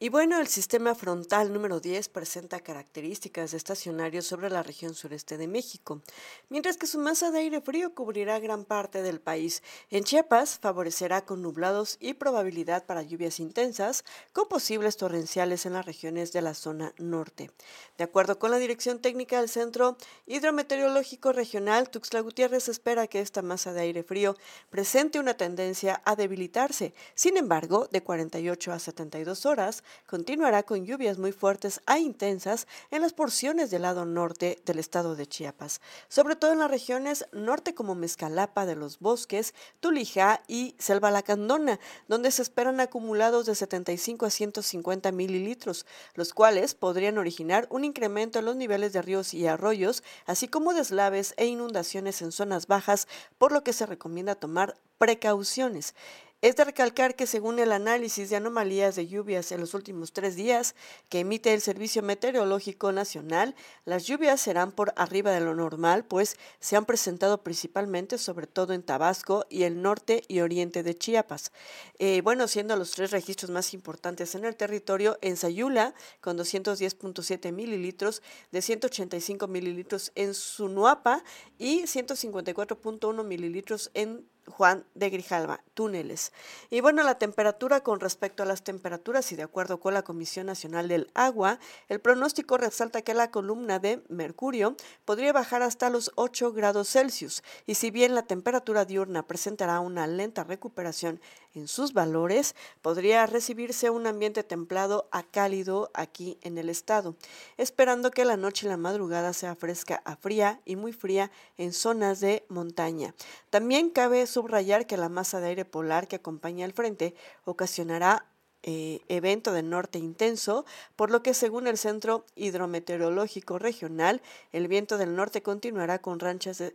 Y 0.00 0.10
bueno, 0.10 0.38
el 0.38 0.46
sistema 0.46 0.94
frontal 0.94 1.52
número 1.52 1.80
10 1.80 2.08
presenta 2.10 2.60
características 2.60 3.50
de 3.50 3.56
estacionario 3.56 4.22
sobre 4.22 4.48
la 4.48 4.62
región 4.62 4.94
sureste 4.94 5.36
de 5.38 5.48
México, 5.48 6.02
mientras 6.50 6.76
que 6.76 6.86
su 6.86 7.00
masa 7.00 7.32
de 7.32 7.40
aire 7.40 7.60
frío 7.60 7.92
cubrirá 7.96 8.38
gran 8.38 8.64
parte 8.64 9.02
del 9.02 9.20
país. 9.20 9.60
En 9.90 10.04
Chiapas 10.04 10.60
favorecerá 10.60 11.24
con 11.24 11.42
nublados 11.42 11.96
y 11.98 12.14
probabilidad 12.14 12.86
para 12.86 13.02
lluvias 13.02 13.40
intensas, 13.40 14.04
con 14.32 14.46
posibles 14.46 14.96
torrenciales 14.96 15.66
en 15.66 15.72
las 15.72 15.84
regiones 15.84 16.32
de 16.32 16.42
la 16.42 16.54
zona 16.54 16.94
norte. 16.98 17.50
De 17.96 18.04
acuerdo 18.04 18.38
con 18.38 18.52
la 18.52 18.58
Dirección 18.58 19.00
Técnica 19.00 19.40
del 19.40 19.48
Centro 19.48 19.96
Hidrometeorológico 20.26 21.32
Regional, 21.32 21.90
Tuxtla 21.90 22.20
Gutiérrez 22.20 22.68
espera 22.68 23.08
que 23.08 23.18
esta 23.18 23.42
masa 23.42 23.72
de 23.72 23.80
aire 23.80 24.04
frío 24.04 24.36
presente 24.70 25.18
una 25.18 25.34
tendencia 25.34 26.00
a 26.04 26.14
debilitarse. 26.14 26.94
Sin 27.16 27.36
embargo, 27.36 27.88
de 27.90 28.04
48 28.04 28.72
a 28.72 28.78
72 28.78 29.44
horas, 29.44 29.82
continuará 30.06 30.62
con 30.62 30.84
lluvias 30.84 31.18
muy 31.18 31.32
fuertes 31.32 31.80
a 31.86 31.98
intensas 31.98 32.66
en 32.90 33.02
las 33.02 33.12
porciones 33.12 33.70
del 33.70 33.82
lado 33.82 34.04
norte 34.04 34.58
del 34.64 34.78
estado 34.78 35.16
de 35.16 35.26
Chiapas, 35.26 35.80
sobre 36.08 36.36
todo 36.36 36.52
en 36.52 36.58
las 36.58 36.70
regiones 36.70 37.26
norte 37.32 37.74
como 37.74 37.94
Mezcalapa 37.94 38.66
de 38.66 38.76
los 38.76 38.98
Bosques, 38.98 39.54
Tulija 39.80 40.42
y 40.48 40.74
Selva 40.78 41.10
Lacandona, 41.10 41.80
donde 42.08 42.30
se 42.30 42.42
esperan 42.42 42.80
acumulados 42.80 43.46
de 43.46 43.54
75 43.54 44.26
a 44.26 44.30
150 44.30 45.12
mililitros, 45.12 45.86
los 46.14 46.32
cuales 46.32 46.74
podrían 46.74 47.18
originar 47.18 47.66
un 47.70 47.84
incremento 47.84 48.38
en 48.38 48.44
los 48.44 48.56
niveles 48.56 48.92
de 48.92 49.02
ríos 49.02 49.34
y 49.34 49.46
arroyos, 49.46 50.02
así 50.26 50.48
como 50.48 50.74
deslaves 50.74 51.34
e 51.36 51.46
inundaciones 51.46 52.22
en 52.22 52.32
zonas 52.32 52.66
bajas, 52.66 53.08
por 53.38 53.52
lo 53.52 53.62
que 53.62 53.72
se 53.72 53.86
recomienda 53.86 54.34
tomar 54.34 54.76
precauciones. 54.98 55.94
Es 56.40 56.54
de 56.54 56.64
recalcar 56.64 57.16
que 57.16 57.26
según 57.26 57.58
el 57.58 57.72
análisis 57.72 58.30
de 58.30 58.36
anomalías 58.36 58.94
de 58.94 59.08
lluvias 59.08 59.50
en 59.50 59.58
los 59.58 59.74
últimos 59.74 60.12
tres 60.12 60.36
días 60.36 60.76
que 61.08 61.18
emite 61.18 61.52
el 61.52 61.60
Servicio 61.60 62.00
Meteorológico 62.00 62.92
Nacional, 62.92 63.56
las 63.84 64.06
lluvias 64.06 64.40
serán 64.40 64.70
por 64.70 64.92
arriba 64.94 65.32
de 65.32 65.40
lo 65.40 65.56
normal, 65.56 66.04
pues 66.04 66.36
se 66.60 66.76
han 66.76 66.84
presentado 66.84 67.42
principalmente 67.42 68.18
sobre 68.18 68.46
todo 68.46 68.72
en 68.72 68.84
Tabasco 68.84 69.46
y 69.50 69.64
el 69.64 69.82
norte 69.82 70.22
y 70.28 70.38
oriente 70.38 70.84
de 70.84 70.96
Chiapas. 70.96 71.50
Eh, 71.98 72.20
bueno, 72.22 72.46
siendo 72.46 72.76
los 72.76 72.92
tres 72.92 73.10
registros 73.10 73.50
más 73.50 73.74
importantes 73.74 74.36
en 74.36 74.44
el 74.44 74.54
territorio, 74.54 75.18
en 75.22 75.36
Sayula 75.36 75.92
con 76.20 76.38
210.7 76.38 77.50
mililitros, 77.50 78.22
de 78.52 78.62
185 78.62 79.48
mililitros 79.48 80.12
en 80.14 80.34
Sunuapa 80.34 81.24
y 81.58 81.82
154.1 81.82 83.24
mililitros 83.24 83.90
en 83.94 84.24
Juan 84.50 84.84
de 84.94 85.10
Grijalva, 85.10 85.62
túneles. 85.74 86.32
Y 86.70 86.80
bueno, 86.80 87.02
la 87.02 87.18
temperatura 87.18 87.80
con 87.80 88.00
respecto 88.00 88.42
a 88.42 88.46
las 88.46 88.62
temperaturas 88.62 89.30
y 89.32 89.36
de 89.36 89.42
acuerdo 89.42 89.80
con 89.80 89.94
la 89.94 90.02
Comisión 90.02 90.46
Nacional 90.46 90.88
del 90.88 91.10
Agua, 91.14 91.58
el 91.88 92.00
pronóstico 92.00 92.58
resalta 92.58 93.02
que 93.02 93.14
la 93.14 93.30
columna 93.30 93.78
de 93.78 94.02
mercurio 94.08 94.76
podría 95.04 95.32
bajar 95.32 95.62
hasta 95.62 95.90
los 95.90 96.12
8 96.16 96.52
grados 96.52 96.90
Celsius 96.90 97.42
y 97.66 97.74
si 97.74 97.90
bien 97.90 98.14
la 98.14 98.22
temperatura 98.22 98.84
diurna 98.84 99.26
presentará 99.26 99.80
una 99.80 100.06
lenta 100.06 100.44
recuperación 100.44 101.20
en 101.54 101.68
sus 101.68 101.92
valores, 101.92 102.54
podría 102.82 103.26
recibirse 103.26 103.90
un 103.90 104.06
ambiente 104.06 104.42
templado 104.44 105.08
a 105.10 105.22
cálido 105.22 105.90
aquí 105.94 106.38
en 106.42 106.58
el 106.58 106.68
estado, 106.68 107.16
esperando 107.56 108.10
que 108.10 108.24
la 108.24 108.36
noche 108.36 108.66
y 108.66 108.68
la 108.68 108.76
madrugada 108.76 109.32
sea 109.32 109.56
fresca 109.56 110.02
a 110.04 110.16
fría 110.16 110.60
y 110.64 110.76
muy 110.76 110.92
fría 110.92 111.30
en 111.56 111.72
zonas 111.72 112.20
de 112.20 112.44
montaña. 112.48 113.14
También 113.50 113.90
cabe 113.90 114.26
subrayar 114.38 114.86
que 114.86 114.96
la 114.96 115.08
masa 115.08 115.40
de 115.40 115.48
aire 115.48 115.64
polar 115.64 116.06
que 116.06 116.14
acompaña 116.14 116.64
al 116.64 116.72
frente 116.72 117.16
ocasionará 117.44 118.24
eh, 118.64 119.00
evento 119.08 119.52
de 119.52 119.62
norte 119.62 120.00
intenso, 120.00 120.64
por 120.96 121.12
lo 121.12 121.22
que 121.22 121.32
según 121.32 121.68
el 121.68 121.78
Centro 121.78 122.24
Hidrometeorológico 122.34 123.58
Regional, 123.58 124.20
el 124.52 124.66
viento 124.66 124.98
del 124.98 125.14
norte 125.14 125.42
continuará 125.42 126.00
con, 126.00 126.18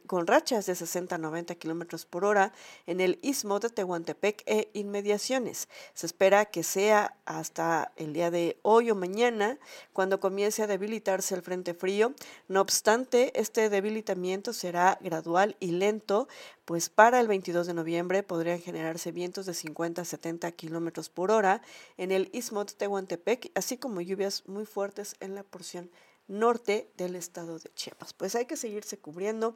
con 0.08 0.27
rachas 0.27 0.65
de 0.65 0.75
60 0.75 1.15
a 1.15 1.17
90 1.17 1.55
kilómetros 1.55 2.05
por 2.05 2.24
hora 2.24 2.53
en 2.88 3.01
el 3.01 3.20
istmo 3.22 3.60
de 3.60 3.70
Tehuantepec 3.70 4.43
e 4.46 4.70
inmediaciones. 4.74 5.67
Se 5.93 6.05
espera 6.05 6.46
que 6.46 6.63
sea 6.63 7.17
hasta 7.25 7.91
el 7.98 8.13
día 8.13 8.32
de 8.32 8.58
hoy 8.62 8.89
o 8.89 8.96
mañana 8.96 9.60
cuando 9.91 10.22
comience 10.22 10.63
a 10.63 10.67
debilitarse 10.67 11.36
el 11.36 11.41
frente 11.41 11.74
frío. 11.74 12.13
No 12.48 12.62
obstante, 12.62 13.38
este 13.39 13.70
debilitamiento 13.70 14.53
será 14.53 14.98
gradual 15.01 15.58
y 15.60 15.72
lento, 15.72 16.29
pues 16.65 16.89
para 16.89 17.20
el 17.20 17.27
22 17.27 17.67
de 17.67 17.74
noviembre 17.74 18.24
podrían 18.24 18.60
generarse 18.60 19.12
vientos 19.12 19.46
de 19.46 19.53
50 19.53 20.01
a 20.01 20.05
70 20.05 20.51
kilómetros 20.53 21.10
por 21.10 21.32
hora 21.32 21.62
en 21.98 22.12
el 22.12 22.29
istmo 22.34 22.63
de 22.63 22.74
Tehuantepec, 22.74 23.51
así 23.55 23.77
como 23.77 24.01
lluvias 24.01 24.48
muy 24.48 24.65
fuertes 24.65 25.15
en 25.20 25.36
la 25.36 25.43
porción 25.43 25.91
norte 26.27 26.89
del 26.96 27.15
estado 27.15 27.60
de 27.60 27.70
Chiapas. 27.74 28.13
Pues 28.13 28.36
hay 28.36 28.46
que 28.46 28.58
seguirse 28.58 28.98
cubriendo, 28.98 29.55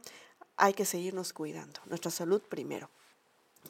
hay 0.57 0.73
que 0.73 0.85
seguirnos 0.85 1.33
cuidando. 1.33 1.79
Nuestra 1.85 2.11
salud 2.11 2.41
primero. 2.41 2.89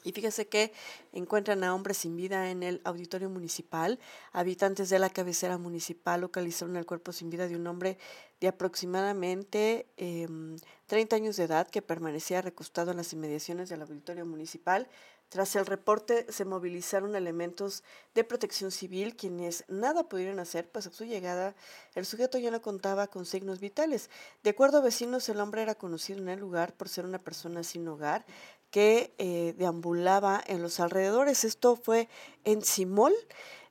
Y 0.04 0.12
fíjese 0.12 0.46
que 0.46 0.72
encuentran 1.12 1.64
a 1.64 1.74
hombres 1.74 1.98
sin 1.98 2.16
vida 2.16 2.50
en 2.50 2.62
el 2.62 2.80
auditorio 2.84 3.30
municipal. 3.30 3.98
Habitantes 4.32 4.90
de 4.90 4.98
la 4.98 5.10
cabecera 5.10 5.58
municipal 5.58 6.20
localizaron 6.20 6.76
el 6.76 6.86
cuerpo 6.86 7.12
sin 7.12 7.30
vida 7.30 7.48
de 7.48 7.56
un 7.56 7.66
hombre 7.66 7.98
de 8.40 8.48
aproximadamente 8.48 9.86
30 9.96 11.16
em, 11.16 11.22
años 11.22 11.36
de 11.36 11.44
edad 11.44 11.68
que 11.68 11.82
permanecía 11.82 12.42
recostado 12.42 12.90
en 12.90 12.96
las 12.96 13.12
inmediaciones 13.12 13.68
del 13.68 13.82
auditorio 13.82 14.24
municipal 14.24 14.88
Tras 15.28 15.56
el 15.56 15.66
reporte 15.66 16.24
se 16.32 16.46
movilizaron 16.46 17.14
elementos 17.14 17.84
de 18.14 18.24
protección 18.24 18.70
civil 18.70 19.14
quienes 19.14 19.62
nada 19.68 20.08
pudieron 20.08 20.38
hacer, 20.38 20.70
pues 20.70 20.86
a 20.86 20.90
su 20.90 21.04
llegada 21.04 21.54
el 21.94 22.06
sujeto 22.06 22.38
ya 22.38 22.50
no 22.50 22.62
contaba 22.62 23.08
con 23.08 23.26
signos 23.26 23.60
vitales. 23.60 24.08
De 24.42 24.50
acuerdo 24.50 24.78
a 24.78 24.82
vecinos, 24.82 25.28
el 25.28 25.40
hombre 25.40 25.60
era 25.60 25.74
conocido 25.74 26.18
en 26.18 26.30
el 26.30 26.40
lugar 26.40 26.72
por 26.72 26.88
ser 26.88 27.04
una 27.04 27.18
persona 27.18 27.62
sin 27.62 27.86
hogar 27.88 28.24
que 28.70 29.14
eh, 29.18 29.54
deambulaba 29.56 30.42
en 30.46 30.62
los 30.62 30.80
alrededores. 30.80 31.44
Esto 31.44 31.76
fue 31.76 32.08
en 32.44 32.62
Simol 32.62 33.14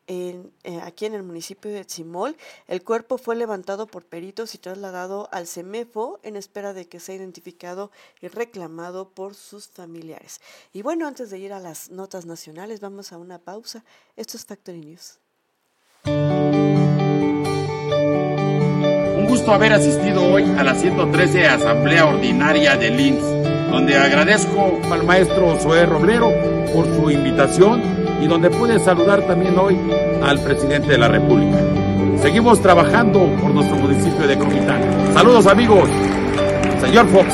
eh, 0.10 0.42
aquí 0.84 1.06
en 1.06 1.13
el 1.16 1.24
municipio 1.24 1.70
de 1.70 1.84
Tzimol. 1.84 2.38
El 2.68 2.82
cuerpo 2.82 3.18
fue 3.18 3.36
levantado 3.36 3.88
por 3.88 4.06
peritos 4.06 4.56
y 4.56 4.58
trasladado 4.58 5.27
al 5.34 5.48
CEMEFO 5.48 6.22
en 6.24 6.38
espera 6.38 6.72
de 6.72 6.88
que 6.88 7.01
sea 7.01 7.16
identificado 7.16 7.92
y 8.22 8.30
reclamado 8.30 9.10
por 9.10 9.36
sus 9.36 9.68
familiares. 9.68 10.39
Y 10.72 10.82
bueno, 10.82 11.08
antes 11.08 11.30
de 11.30 11.39
ir 11.39 11.51
a 11.51 11.60
las 11.60 11.92
notas 11.92 12.25
nacionales, 12.25 12.80
vamos 12.80 13.12
a 13.12 13.18
una 13.18 13.38
pausa. 13.39 13.84
Esto 14.16 14.38
es 14.38 14.46
Factory 14.46 14.80
News. 14.80 15.20
Un 19.18 19.25
gusto 19.27 19.51
haber 19.51 19.74
asistido 19.74 20.24
hoy 20.25 20.44
a 20.44 20.63
la 20.63 20.74
113 20.74 21.48
Asamblea 21.48 22.06
Ordinaria 22.06 22.77
del 22.77 22.98
INS, 22.98 23.47
donde 23.69 23.97
agradezco 23.97 24.79
al 24.91 25.03
maestro 25.03 25.57
Zoé 25.57 25.86
Roblero 25.86 26.31
por 26.74 26.86
su 26.86 27.12
invitación 27.12 27.81
y 28.21 28.27
donde 28.27 28.50
puede 28.50 28.79
saludar 28.79 29.21
también 29.27 29.57
hoy 29.57 29.77
al 30.21 30.39
presidente 30.39 30.89
de 30.89 30.97
la 30.97 31.07
República. 31.07 31.57
Seguimos 32.21 32.62
trabajando 32.62 33.27
por 33.41 33.51
nuestro 33.51 33.77
municipio 33.77 34.27
de 34.27 34.38
Comitán. 34.38 34.81
Saludos 35.13 35.45
amigos. 35.47 35.89
Señor 36.81 37.07
Fox. 37.07 37.33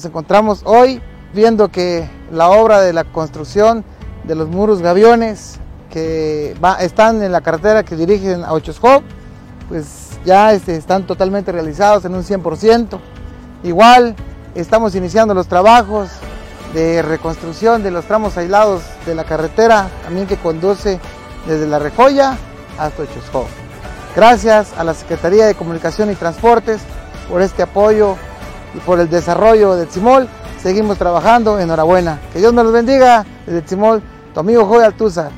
Nos 0.00 0.06
encontramos 0.06 0.62
hoy 0.64 1.02
viendo 1.34 1.68
que 1.68 2.08
la 2.32 2.48
obra 2.48 2.80
de 2.80 2.94
la 2.94 3.04
construcción 3.04 3.84
de 4.24 4.34
los 4.34 4.48
muros 4.48 4.80
gaviones 4.80 5.60
que 5.90 6.56
están 6.78 7.22
en 7.22 7.32
la 7.32 7.42
carretera 7.42 7.82
que 7.82 7.96
dirigen 7.96 8.42
a 8.42 8.54
Ochoscop, 8.54 9.02
pues 9.68 10.08
ya 10.24 10.54
este, 10.54 10.74
están 10.74 11.06
totalmente 11.06 11.52
realizados 11.52 12.06
en 12.06 12.14
un 12.14 12.22
100%. 12.22 12.98
Igual 13.62 14.16
estamos 14.54 14.94
iniciando 14.94 15.34
los 15.34 15.48
trabajos 15.48 16.08
de 16.72 17.02
reconstrucción 17.02 17.82
de 17.82 17.90
los 17.90 18.06
tramos 18.06 18.38
aislados 18.38 18.80
de 19.04 19.14
la 19.14 19.24
carretera, 19.24 19.90
también 20.02 20.26
que 20.26 20.38
conduce 20.38 20.98
desde 21.46 21.66
La 21.66 21.78
Rejoya 21.78 22.38
hasta 22.78 23.02
Ochoscop. 23.02 23.48
Gracias 24.16 24.72
a 24.78 24.82
la 24.82 24.94
Secretaría 24.94 25.44
de 25.44 25.54
Comunicación 25.54 26.10
y 26.10 26.14
Transportes 26.14 26.80
por 27.28 27.42
este 27.42 27.62
apoyo 27.62 28.16
y 28.74 28.78
por 28.78 29.00
el 29.00 29.08
desarrollo 29.08 29.76
de 29.76 29.86
Tzimol 29.86 30.28
seguimos 30.62 30.98
trabajando, 30.98 31.58
enhorabuena. 31.58 32.20
Que 32.32 32.38
Dios 32.38 32.52
nos 32.52 32.64
los 32.64 32.72
bendiga 32.72 33.24
desde 33.46 33.64
Chimol, 33.64 34.02
tu 34.34 34.40
amigo 34.40 34.64
Joy 34.66 34.84
Altuza. 34.84 35.30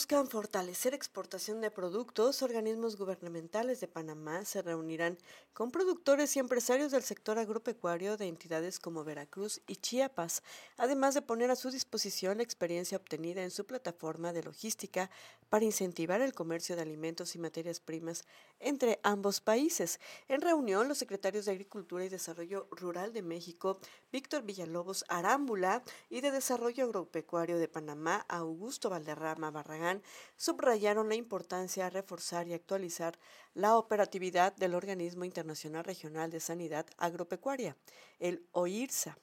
Buscan 0.00 0.28
fortalecer 0.28 0.94
exportación 0.94 1.60
de 1.60 1.70
productos, 1.70 2.40
organismos 2.40 2.96
gubernamentales 2.96 3.80
de 3.80 3.86
Panamá 3.86 4.46
se 4.46 4.62
reunirán 4.62 5.18
con 5.52 5.70
productores 5.70 6.34
y 6.34 6.38
empresarios 6.38 6.90
del 6.90 7.02
sector 7.02 7.38
agropecuario 7.38 8.16
de 8.16 8.26
entidades 8.26 8.80
como 8.80 9.04
Veracruz 9.04 9.60
y 9.66 9.76
Chiapas, 9.76 10.42
además 10.78 11.12
de 11.12 11.20
poner 11.20 11.50
a 11.50 11.56
su 11.56 11.70
disposición 11.70 12.38
la 12.38 12.44
experiencia 12.44 12.96
obtenida 12.96 13.42
en 13.42 13.50
su 13.50 13.66
plataforma 13.66 14.32
de 14.32 14.42
logística 14.42 15.10
para 15.50 15.64
incentivar 15.64 16.22
el 16.22 16.32
comercio 16.32 16.76
de 16.76 16.82
alimentos 16.82 17.34
y 17.34 17.38
materias 17.38 17.80
primas 17.80 18.24
entre 18.60 19.00
ambos 19.02 19.40
países. 19.40 19.98
En 20.28 20.40
reunión, 20.40 20.86
los 20.86 20.98
secretarios 20.98 21.44
de 21.44 21.52
Agricultura 21.52 22.04
y 22.04 22.08
Desarrollo 22.08 22.68
Rural 22.70 23.12
de 23.12 23.22
México, 23.22 23.80
Víctor 24.12 24.44
Villalobos 24.44 25.04
Arámbula, 25.08 25.82
y 26.08 26.20
de 26.20 26.30
Desarrollo 26.30 26.84
Agropecuario 26.84 27.58
de 27.58 27.68
Panamá, 27.68 28.24
Augusto 28.28 28.90
Valderrama 28.90 29.50
Barragán, 29.50 29.89
subrayaron 30.36 31.08
la 31.08 31.14
importancia 31.14 31.84
de 31.84 31.90
reforzar 31.90 32.46
y 32.46 32.54
actualizar 32.54 33.18
la 33.54 33.76
operatividad 33.76 34.54
del 34.56 34.74
Organismo 34.74 35.24
Internacional 35.24 35.84
Regional 35.84 36.30
de 36.30 36.40
Sanidad 36.40 36.86
Agropecuaria, 36.98 37.76
el 38.18 38.46
OIRSA 38.52 39.16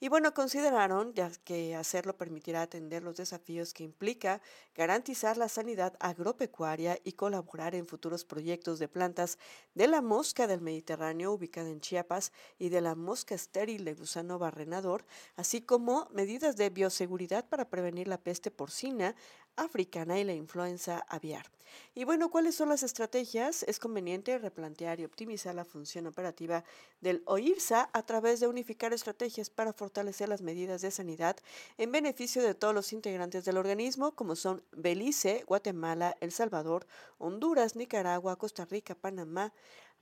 y 0.00 0.08
bueno, 0.08 0.34
consideraron 0.34 1.14
ya 1.14 1.30
que 1.44 1.74
hacerlo 1.74 2.16
permitirá 2.16 2.62
atender 2.62 3.02
los 3.02 3.16
desafíos 3.16 3.72
que 3.72 3.84
implica 3.84 4.40
garantizar 4.74 5.36
la 5.36 5.48
sanidad 5.48 5.96
agropecuaria 6.00 6.98
y 7.04 7.12
colaborar 7.12 7.74
en 7.74 7.86
futuros 7.86 8.24
proyectos 8.24 8.78
de 8.78 8.88
plantas 8.88 9.38
de 9.74 9.86
la 9.86 10.02
mosca 10.02 10.46
del 10.46 10.60
Mediterráneo 10.60 11.32
ubicada 11.32 11.68
en 11.68 11.80
Chiapas 11.80 12.32
y 12.58 12.68
de 12.68 12.80
la 12.80 12.94
mosca 12.94 13.34
estéril 13.34 13.84
de 13.84 13.94
gusano 13.94 14.38
barrenador, 14.38 15.04
así 15.36 15.62
como 15.62 16.08
medidas 16.12 16.56
de 16.56 16.70
bioseguridad 16.70 17.48
para 17.48 17.68
prevenir 17.68 18.08
la 18.08 18.18
peste 18.18 18.50
porcina 18.50 19.14
africana 19.56 20.18
y 20.18 20.24
la 20.24 20.34
influenza 20.34 21.04
aviar. 21.08 21.46
Y 21.94 22.04
bueno, 22.04 22.30
¿cuáles 22.30 22.54
son 22.54 22.68
las 22.68 22.82
estrategias? 22.82 23.62
Es 23.64 23.78
conveniente 23.78 24.38
replantear 24.38 25.00
y 25.00 25.04
optimizar 25.04 25.54
la 25.54 25.64
función 25.64 26.06
operativa 26.06 26.64
del 27.00 27.22
OIRSA 27.26 27.88
a 27.92 28.02
través 28.02 28.40
de 28.40 28.48
unificar 28.48 28.92
estrategias 28.92 29.50
para 29.50 29.72
fortalecer 29.72 30.28
las 30.28 30.42
medidas 30.42 30.82
de 30.82 30.90
sanidad 30.90 31.36
en 31.78 31.92
beneficio 31.92 32.42
de 32.42 32.54
todos 32.54 32.74
los 32.74 32.92
integrantes 32.92 33.44
del 33.44 33.56
organismo, 33.56 34.12
como 34.12 34.36
son 34.36 34.62
Belice, 34.72 35.44
Guatemala, 35.46 36.16
El 36.20 36.32
Salvador, 36.32 36.86
Honduras, 37.18 37.76
Nicaragua, 37.76 38.36
Costa 38.36 38.64
Rica, 38.64 38.94
Panamá, 38.94 39.52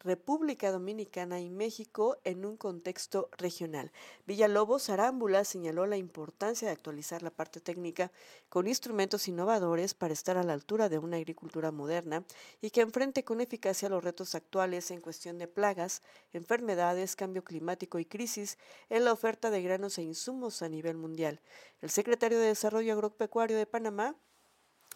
República 0.01 0.71
Dominicana 0.71 1.41
y 1.41 1.49
México 1.49 2.19
en 2.25 2.45
un 2.45 2.57
contexto 2.57 3.31
regional. 3.39 3.91
Villalobos 4.27 4.91
Arámbula 4.91 5.45
señaló 5.45 5.87
la 5.87 5.97
importancia 5.97 6.69
de 6.69 6.73
actualizar 6.73 7.23
la 7.23 7.31
parte 7.31 7.61
técnica 7.61 8.13
con 8.49 8.67
instrumentos 8.67 9.29
innovadores 9.29 9.95
para 9.95 10.13
estar 10.13 10.37
a 10.37 10.43
la 10.43 10.53
altura 10.53 10.89
de 10.89 10.99
una 10.99 11.17
agricultura 11.17 11.71
moderna 11.71 12.25
y 12.61 12.71
que 12.71 12.83
enfrente 12.83 13.25
con 13.25 13.41
eficacia 13.41 13.89
los 13.89 14.05
retos 14.05 14.35
actuales 14.35 14.91
en 14.91 15.01
cuestión 15.01 15.39
de 15.39 15.49
plagas, 15.49 16.03
enfermedades, 16.33 17.17
cambio 17.17 17.45
climático 17.45 17.99
y 17.99 18.05
crisis 18.05 18.59
en 18.91 19.05
la 19.05 19.13
oferta 19.13 19.51
de 19.51 19.63
granos 19.63 19.99
e 19.99 20.03
insumos 20.03 20.63
a 20.63 20.69
nivel 20.69 20.97
mundial. 20.97 21.41
El 21.81 21.91
secretario 21.91 22.39
de 22.39 22.49
Desarrollo 22.49 22.93
Agropecuario 22.93 23.57
de 23.57 23.67
Panamá, 23.67 24.17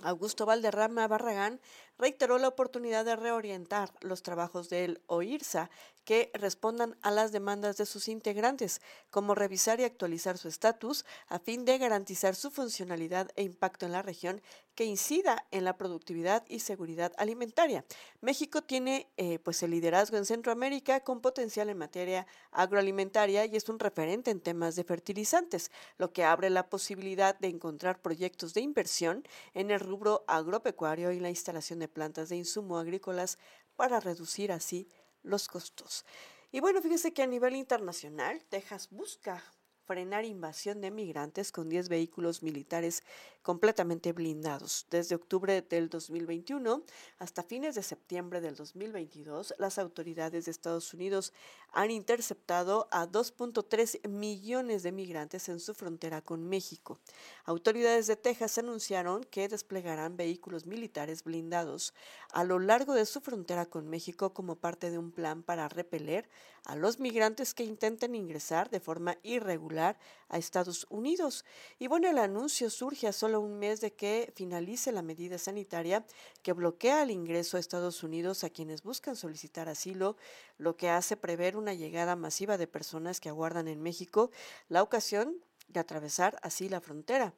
Augusto 0.03 0.47
Valderrama 0.47 1.09
Barragán 1.09 1.61
reiteró 1.99 2.39
la 2.39 2.49
oportunidad 2.49 3.05
de 3.05 3.17
reorientar 3.17 3.93
los 4.01 4.23
trabajos 4.23 4.69
del 4.69 5.03
OIRSA 5.07 5.71
que 6.05 6.31
respondan 6.33 6.97
a 7.03 7.11
las 7.11 7.33
demandas 7.33 7.77
de 7.77 7.85
sus 7.85 8.09
integrantes, 8.09 8.81
como 9.11 9.35
revisar 9.35 9.79
y 9.79 9.85
actualizar 9.85 10.39
su 10.39 10.49
estatus 10.49 11.05
a 11.27 11.39
fin 11.39 11.67
de 11.67 11.77
garantizar 11.77 12.35
su 12.35 12.51
funcionalidad 12.51 13.29
e 13.37 13.43
impacto 13.43 13.85
en 13.85 13.93
la 13.93 14.01
región 14.01 14.41
que 14.75 14.85
incida 14.85 15.45
en 15.51 15.65
la 15.65 15.77
productividad 15.77 16.45
y 16.49 16.61
seguridad 16.61 17.13
alimentaria. 17.19 17.85
México 18.21 18.63
tiene 18.63 19.11
eh, 19.17 19.39
pues 19.41 19.63
el 19.65 19.73
liderazgo 19.73 20.17
en 20.17 20.25
Centroamérica 20.25 21.01
con 21.01 21.21
potencial 21.21 21.69
en 21.69 21.77
materia 21.77 22.27
agroalimentaria 22.53 23.45
y 23.45 23.57
es 23.57 23.69
un 23.69 23.81
referente 23.81 24.31
en 24.31 24.41
temas 24.41 24.77
de 24.77 24.85
fertilizantes, 24.85 25.73
lo 25.99 26.13
que 26.13 26.25
abre 26.25 26.49
la 26.49 26.71
posibilidad 26.71 27.39
de 27.39 27.49
encontrar 27.49 28.01
proyectos 28.01 28.55
de 28.55 28.61
inversión 28.61 29.25
en 29.53 29.73
el 29.73 29.81
rubro 29.81 30.25
agropecuario 30.29 31.11
y 31.11 31.19
la 31.19 31.29
instalación 31.29 31.81
de 31.81 31.88
plantas 31.89 32.29
de 32.29 32.37
insumo 32.37 32.79
agrícolas 32.79 33.39
para 33.77 34.01
reducir 34.01 34.53
así 34.53 34.89
los 35.23 35.49
costos. 35.49 36.05
Y 36.51 36.61
bueno, 36.61 36.81
fíjese 36.81 37.13
que 37.13 37.23
a 37.23 37.27
nivel 37.27 37.57
internacional, 37.57 38.45
Texas 38.49 38.89
busca 38.91 39.43
frenar 39.85 40.25
invasión 40.25 40.81
de 40.81 40.91
migrantes 40.91 41.51
con 41.51 41.69
10 41.69 41.89
vehículos 41.89 42.43
militares 42.43 43.03
completamente 43.49 44.13
blindados. 44.13 44.85
Desde 44.91 45.15
octubre 45.15 45.63
del 45.63 45.89
2021 45.89 46.83
hasta 47.19 47.43
fines 47.43 47.75
de 47.77 47.83
septiembre 47.83 48.43
del 48.43 48.57
2022, 48.57 49.55
las 49.57 49.79
autoridades 49.79 50.45
de 50.45 50.51
Estados 50.51 50.93
Unidos 50.93 51.33
han 51.73 51.91
interceptado 51.91 52.89
a 52.91 53.07
2.3 53.07 54.07
millones 54.07 54.83
de 54.83 54.93
migrantes 54.93 55.49
en 55.49 55.61
su 55.61 55.73
frontera 55.73 56.21
con 56.21 56.47
México. 56.47 56.99
Autoridades 57.47 58.07
de 58.07 58.17
Texas 58.17 58.59
anunciaron 58.59 59.25
que 59.25 59.49
desplegarán 59.49 60.19
vehículos 60.19 60.67
militares 60.67 61.25
blindados 61.25 61.95
a 62.35 62.45
lo 62.45 62.59
largo 62.59 62.93
de 62.93 63.07
su 63.07 63.23
frontera 63.23 63.65
con 63.65 63.89
México 63.89 64.35
como 64.35 64.57
parte 64.57 64.91
de 64.91 64.99
un 64.99 65.11
plan 65.11 65.43
para 65.43 65.71
repeler 65.71 66.29
a 66.67 66.77
los 66.77 67.01
migrantes 67.01 67.55
que 67.55 67.65
intenten 67.65 68.15
ingresar 68.15 68.69
de 68.69 68.79
forma 68.79 69.17
irregular 69.23 69.99
a 70.29 70.37
Estados 70.37 70.87
Unidos. 70.91 71.47
Y 71.79 71.87
bueno, 71.87 72.11
el 72.11 72.19
anuncio 72.19 72.69
surge 72.69 73.07
a 73.07 73.13
solo 73.13 73.38
un 73.41 73.59
mes 73.59 73.81
de 73.81 73.93
que 73.93 74.33
finalice 74.35 74.93
la 74.93 75.03
medida 75.03 75.39
sanitaria 75.39 76.05
que 76.43 76.53
bloquea 76.53 77.03
el 77.03 77.11
ingreso 77.11 77.57
a 77.57 77.61
Estados 77.61 78.03
Unidos 78.03 78.45
a 78.45 78.51
quienes 78.51 78.83
buscan 78.83 79.17
solicitar 79.17 79.69
asilo, 79.69 80.17
lo 80.57 80.77
que 80.77 80.91
hace 80.91 81.17
prever 81.17 81.57
una 81.57 81.75
llegada 81.75 82.17
masiva 82.17 82.59
de 82.59 82.67
personas 82.67 83.21
que 83.21 83.29
aguardan 83.29 83.69
en 83.69 83.83
México 83.83 84.31
la 84.69 84.83
ocasión 84.83 85.37
de 85.69 85.81
atravesar 85.81 86.39
así 86.43 86.69
la 86.69 86.81
frontera. 86.81 87.35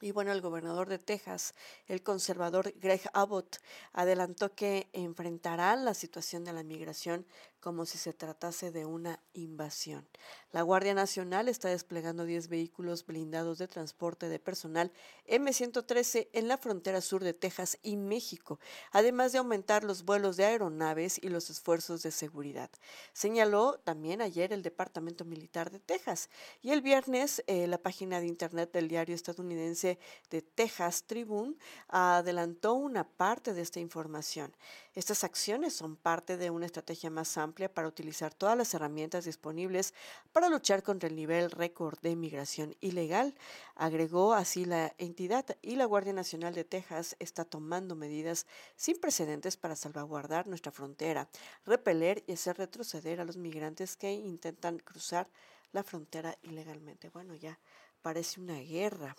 Y 0.00 0.12
bueno, 0.12 0.32
el 0.32 0.42
gobernador 0.42 0.90
de 0.90 0.98
Texas, 0.98 1.54
el 1.86 2.02
conservador 2.02 2.74
Greg 2.78 3.00
Abbott, 3.14 3.56
adelantó 3.94 4.54
que 4.54 4.90
enfrentarán 4.92 5.86
la 5.86 5.94
situación 5.94 6.44
de 6.44 6.52
la 6.52 6.62
migración 6.62 7.24
como 7.60 7.86
si 7.86 7.98
se 7.98 8.12
tratase 8.12 8.70
de 8.70 8.86
una 8.86 9.20
invasión. 9.32 10.06
La 10.52 10.62
Guardia 10.62 10.94
Nacional 10.94 11.48
está 11.48 11.68
desplegando 11.68 12.24
10 12.24 12.48
vehículos 12.48 13.04
blindados 13.04 13.58
de 13.58 13.68
transporte 13.68 14.28
de 14.28 14.38
personal 14.38 14.92
M113 15.26 16.28
en 16.32 16.48
la 16.48 16.58
frontera 16.58 17.00
sur 17.00 17.24
de 17.24 17.34
Texas 17.34 17.78
y 17.82 17.96
México, 17.96 18.60
además 18.92 19.32
de 19.32 19.38
aumentar 19.38 19.84
los 19.84 20.04
vuelos 20.04 20.36
de 20.36 20.44
aeronaves 20.44 21.18
y 21.22 21.28
los 21.28 21.50
esfuerzos 21.50 22.02
de 22.02 22.10
seguridad. 22.10 22.70
Señaló 23.12 23.80
también 23.84 24.22
ayer 24.22 24.52
el 24.52 24.62
Departamento 24.62 25.24
Militar 25.24 25.70
de 25.70 25.80
Texas 25.80 26.30
y 26.62 26.70
el 26.70 26.82
viernes 26.82 27.42
eh, 27.46 27.66
la 27.66 27.78
página 27.78 28.20
de 28.20 28.26
internet 28.26 28.72
del 28.72 28.88
diario 28.88 29.14
estadounidense 29.14 29.98
de 30.30 30.42
Texas 30.42 31.04
Tribune 31.04 31.56
adelantó 31.88 32.74
una 32.74 33.04
parte 33.04 33.54
de 33.54 33.62
esta 33.62 33.80
información. 33.80 34.54
Estas 34.94 35.24
acciones 35.24 35.74
son 35.74 35.96
parte 35.96 36.36
de 36.36 36.50
una 36.50 36.66
estrategia 36.66 37.10
más 37.10 37.36
amplia 37.36 37.45
para 37.52 37.88
utilizar 37.88 38.34
todas 38.34 38.56
las 38.56 38.72
herramientas 38.74 39.24
disponibles 39.24 39.94
para 40.32 40.48
luchar 40.48 40.82
contra 40.82 41.08
el 41.08 41.16
nivel 41.16 41.50
récord 41.50 41.98
de 42.00 42.10
inmigración 42.10 42.74
ilegal, 42.80 43.34
agregó 43.74 44.34
así 44.34 44.64
la 44.64 44.94
entidad 44.98 45.44
y 45.62 45.76
la 45.76 45.84
Guardia 45.84 46.12
Nacional 46.12 46.54
de 46.54 46.64
Texas 46.64 47.16
está 47.18 47.44
tomando 47.44 47.94
medidas 47.94 48.46
sin 48.76 48.98
precedentes 49.00 49.56
para 49.56 49.76
salvaguardar 49.76 50.46
nuestra 50.46 50.72
frontera, 50.72 51.28
repeler 51.64 52.24
y 52.26 52.32
hacer 52.32 52.58
retroceder 52.58 53.20
a 53.20 53.24
los 53.24 53.36
migrantes 53.36 53.96
que 53.96 54.12
intentan 54.12 54.78
cruzar 54.78 55.28
la 55.72 55.82
frontera 55.82 56.36
ilegalmente. 56.42 57.10
Bueno, 57.10 57.34
ya 57.34 57.58
parece 58.02 58.40
una 58.40 58.58
guerra, 58.60 59.16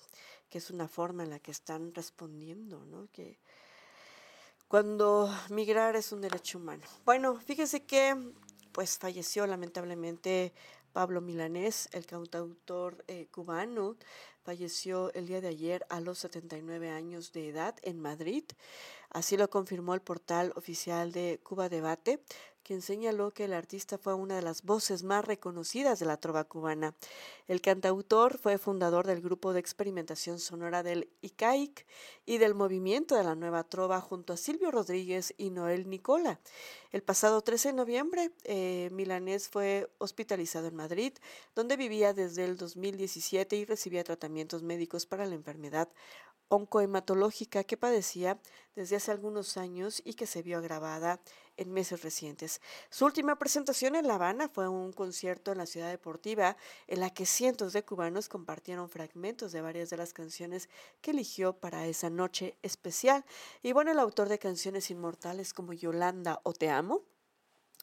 que 0.49 0.57
es 0.57 0.69
una 0.69 0.87
forma 0.87 1.23
en 1.23 1.29
la 1.29 1.39
que 1.39 1.51
están 1.51 1.93
respondiendo, 1.93 2.85
¿no? 2.85 3.09
Que 3.11 3.39
cuando 4.67 5.33
migrar 5.49 5.95
es 5.95 6.11
un 6.11 6.21
derecho 6.21 6.57
humano. 6.57 6.83
Bueno, 7.05 7.35
fíjese 7.39 7.85
que 7.85 8.15
pues 8.71 8.97
falleció 8.97 9.47
lamentablemente 9.47 10.53
Pablo 10.93 11.21
Milanés, 11.21 11.89
el 11.93 12.05
cantautor 12.05 13.03
eh, 13.07 13.27
cubano, 13.31 13.95
falleció 14.43 15.13
el 15.13 15.27
día 15.27 15.41
de 15.41 15.47
ayer 15.49 15.85
a 15.89 15.99
los 15.99 16.19
79 16.19 16.89
años 16.89 17.31
de 17.33 17.49
edad 17.49 17.75
en 17.81 17.99
Madrid. 17.99 18.43
Así 19.09 19.37
lo 19.37 19.49
confirmó 19.49 19.93
el 19.93 20.01
portal 20.01 20.53
oficial 20.55 21.11
de 21.11 21.39
Cuba 21.43 21.69
Debate, 21.69 22.23
quien 22.67 22.81
señaló 22.81 23.31
que 23.31 23.45
el 23.45 23.53
artista 23.53 23.97
fue 23.97 24.13
una 24.13 24.35
de 24.35 24.41
las 24.41 24.63
voces 24.63 25.03
más 25.03 25.23
reconocidas 25.23 25.99
de 25.99 26.05
la 26.05 26.17
trova 26.17 26.43
cubana. 26.43 26.95
El 27.47 27.61
cantautor 27.61 28.37
fue 28.37 28.57
fundador 28.57 29.07
del 29.07 29.21
grupo 29.21 29.53
de 29.53 29.61
experimentación 29.61 30.37
sonora 30.37 30.83
del 30.83 31.09
ICAIC 31.21 31.85
y 32.25 32.39
del 32.39 32.55
movimiento 32.55 33.15
de 33.15 33.23
la 33.23 33.35
nueva 33.35 33.63
trova 33.63 34.01
junto 34.01 34.33
a 34.33 34.37
Silvio 34.37 34.69
Rodríguez 34.69 35.33
y 35.37 35.49
Noel 35.49 35.89
Nicola. 35.89 36.41
El 36.91 37.03
pasado 37.03 37.41
13 37.41 37.69
de 37.69 37.73
noviembre, 37.73 38.31
eh, 38.43 38.89
Milanés 38.91 39.47
fue 39.47 39.89
hospitalizado 39.97 40.67
en 40.67 40.75
Madrid, 40.75 41.13
donde 41.55 41.77
vivía 41.77 42.13
desde 42.13 42.43
el 42.43 42.57
2017 42.57 43.55
y 43.55 43.63
recibía 43.63 44.03
tratamientos 44.03 44.61
médicos 44.61 45.05
para 45.05 45.25
la 45.25 45.35
enfermedad 45.35 45.87
oncohematológica 46.49 47.63
que 47.63 47.77
padecía 47.77 48.39
desde 48.75 48.95
hace 48.95 49.11
algunos 49.11 49.57
años 49.57 50.01
y 50.05 50.13
que 50.13 50.27
se 50.27 50.43
vio 50.43 50.57
agravada 50.57 51.19
en 51.57 51.73
meses 51.73 52.03
recientes. 52.03 52.61
Su 52.89 53.05
última 53.05 53.37
presentación 53.37 53.95
en 53.95 54.07
La 54.07 54.15
Habana 54.15 54.47
fue 54.47 54.67
un 54.67 54.93
concierto 54.93 55.51
en 55.51 55.57
la 55.57 55.65
ciudad 55.65 55.89
deportiva 55.89 56.55
en 56.87 56.99
la 56.99 57.09
que 57.09 57.25
cientos 57.25 57.73
de 57.73 57.83
cubanos 57.83 58.29
compartieron 58.29 58.89
fragmentos 58.89 59.51
de 59.51 59.61
varias 59.61 59.89
de 59.89 59.97
las 59.97 60.13
canciones 60.13 60.69
que 61.01 61.11
eligió 61.11 61.53
para 61.53 61.87
esa 61.87 62.09
noche 62.09 62.57
especial. 62.61 63.25
Y 63.63 63.73
bueno, 63.73 63.91
el 63.91 63.99
autor 63.99 64.29
de 64.29 64.39
canciones 64.39 64.91
inmortales 64.91 65.53
como 65.53 65.73
Yolanda 65.73 66.39
o 66.43 66.53
Te 66.53 66.69
Amo, 66.69 67.03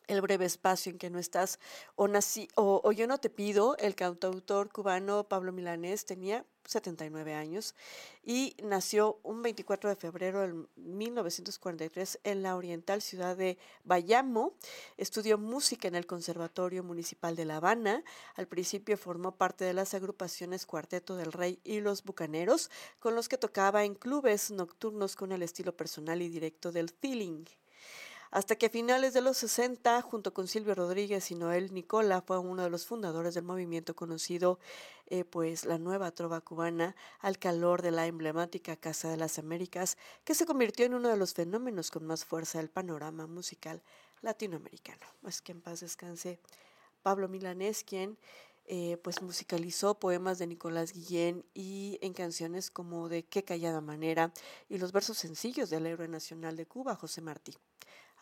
el 0.06 0.20
breve 0.20 0.44
espacio 0.44 0.92
en 0.92 0.98
que 0.98 1.10
no 1.10 1.18
estás 1.18 1.58
o, 1.96 2.08
nací, 2.08 2.48
o, 2.56 2.92
yo 2.92 3.06
no 3.06 3.18
te 3.18 3.30
pido, 3.30 3.76
el 3.78 3.94
cantautor 3.94 4.70
cubano 4.70 5.24
Pablo 5.24 5.52
Milanés 5.52 6.04
tenía 6.04 6.44
79 6.66 7.34
años 7.34 7.74
y 8.22 8.56
nació 8.62 9.20
un 9.22 9.42
24 9.42 9.90
de 9.90 9.96
febrero 9.96 10.40
de 10.40 10.54
1943 10.76 12.20
en 12.24 12.42
la 12.42 12.56
oriental 12.56 13.02
ciudad 13.02 13.36
de 13.36 13.58
Bayamo. 13.84 14.54
Estudió 14.96 15.36
música 15.36 15.88
en 15.88 15.94
el 15.94 16.06
Conservatorio 16.06 16.82
Municipal 16.82 17.36
de 17.36 17.44
La 17.44 17.56
Habana. 17.56 18.02
Al 18.34 18.48
principio 18.48 18.96
formó 18.96 19.36
parte 19.36 19.64
de 19.64 19.74
las 19.74 19.92
agrupaciones 19.92 20.64
Cuarteto 20.64 21.16
del 21.16 21.32
Rey 21.32 21.60
y 21.64 21.80
Los 21.80 22.02
Bucaneros, 22.02 22.70
con 22.98 23.14
los 23.14 23.28
que 23.28 23.36
tocaba 23.36 23.84
en 23.84 23.94
clubes 23.94 24.50
nocturnos 24.50 25.16
con 25.16 25.32
el 25.32 25.42
estilo 25.42 25.76
personal 25.76 26.22
y 26.22 26.28
directo 26.28 26.72
del 26.72 26.88
feeling. 26.88 27.44
Hasta 28.34 28.56
que 28.56 28.66
a 28.66 28.68
finales 28.68 29.14
de 29.14 29.20
los 29.20 29.36
60, 29.36 30.02
junto 30.02 30.34
con 30.34 30.48
Silvio 30.48 30.74
Rodríguez 30.74 31.30
y 31.30 31.36
Noel 31.36 31.72
Nicola, 31.72 32.20
fue 32.20 32.40
uno 32.40 32.64
de 32.64 32.68
los 32.68 32.84
fundadores 32.84 33.34
del 33.34 33.44
movimiento 33.44 33.94
conocido 33.94 34.58
eh, 35.06 35.22
pues 35.22 35.64
la 35.64 35.78
nueva 35.78 36.10
trova 36.10 36.40
cubana 36.40 36.96
al 37.20 37.38
calor 37.38 37.80
de 37.80 37.92
la 37.92 38.08
emblemática 38.08 38.74
Casa 38.74 39.08
de 39.08 39.16
las 39.16 39.38
Américas, 39.38 39.98
que 40.24 40.34
se 40.34 40.46
convirtió 40.46 40.84
en 40.84 40.94
uno 40.94 41.10
de 41.10 41.16
los 41.16 41.32
fenómenos 41.32 41.92
con 41.92 42.06
más 42.06 42.24
fuerza 42.24 42.58
del 42.58 42.70
panorama 42.70 43.28
musical 43.28 43.84
latinoamericano. 44.20 45.06
Es 45.28 45.40
que 45.40 45.52
en 45.52 45.60
paz 45.60 45.78
descanse 45.78 46.40
Pablo 47.04 47.28
Milanés, 47.28 47.84
quien 47.84 48.18
eh, 48.66 48.96
pues 49.04 49.22
musicalizó 49.22 50.00
poemas 50.00 50.40
de 50.40 50.48
Nicolás 50.48 50.92
Guillén 50.92 51.44
y 51.54 51.98
en 52.00 52.12
canciones 52.12 52.72
como 52.72 53.08
de 53.08 53.22
Qué 53.22 53.44
callada 53.44 53.80
manera 53.80 54.32
y 54.68 54.78
los 54.78 54.90
versos 54.90 55.18
sencillos 55.18 55.70
del 55.70 55.86
héroe 55.86 56.08
nacional 56.08 56.56
de 56.56 56.66
Cuba, 56.66 56.96
José 56.96 57.20
Martí. 57.20 57.54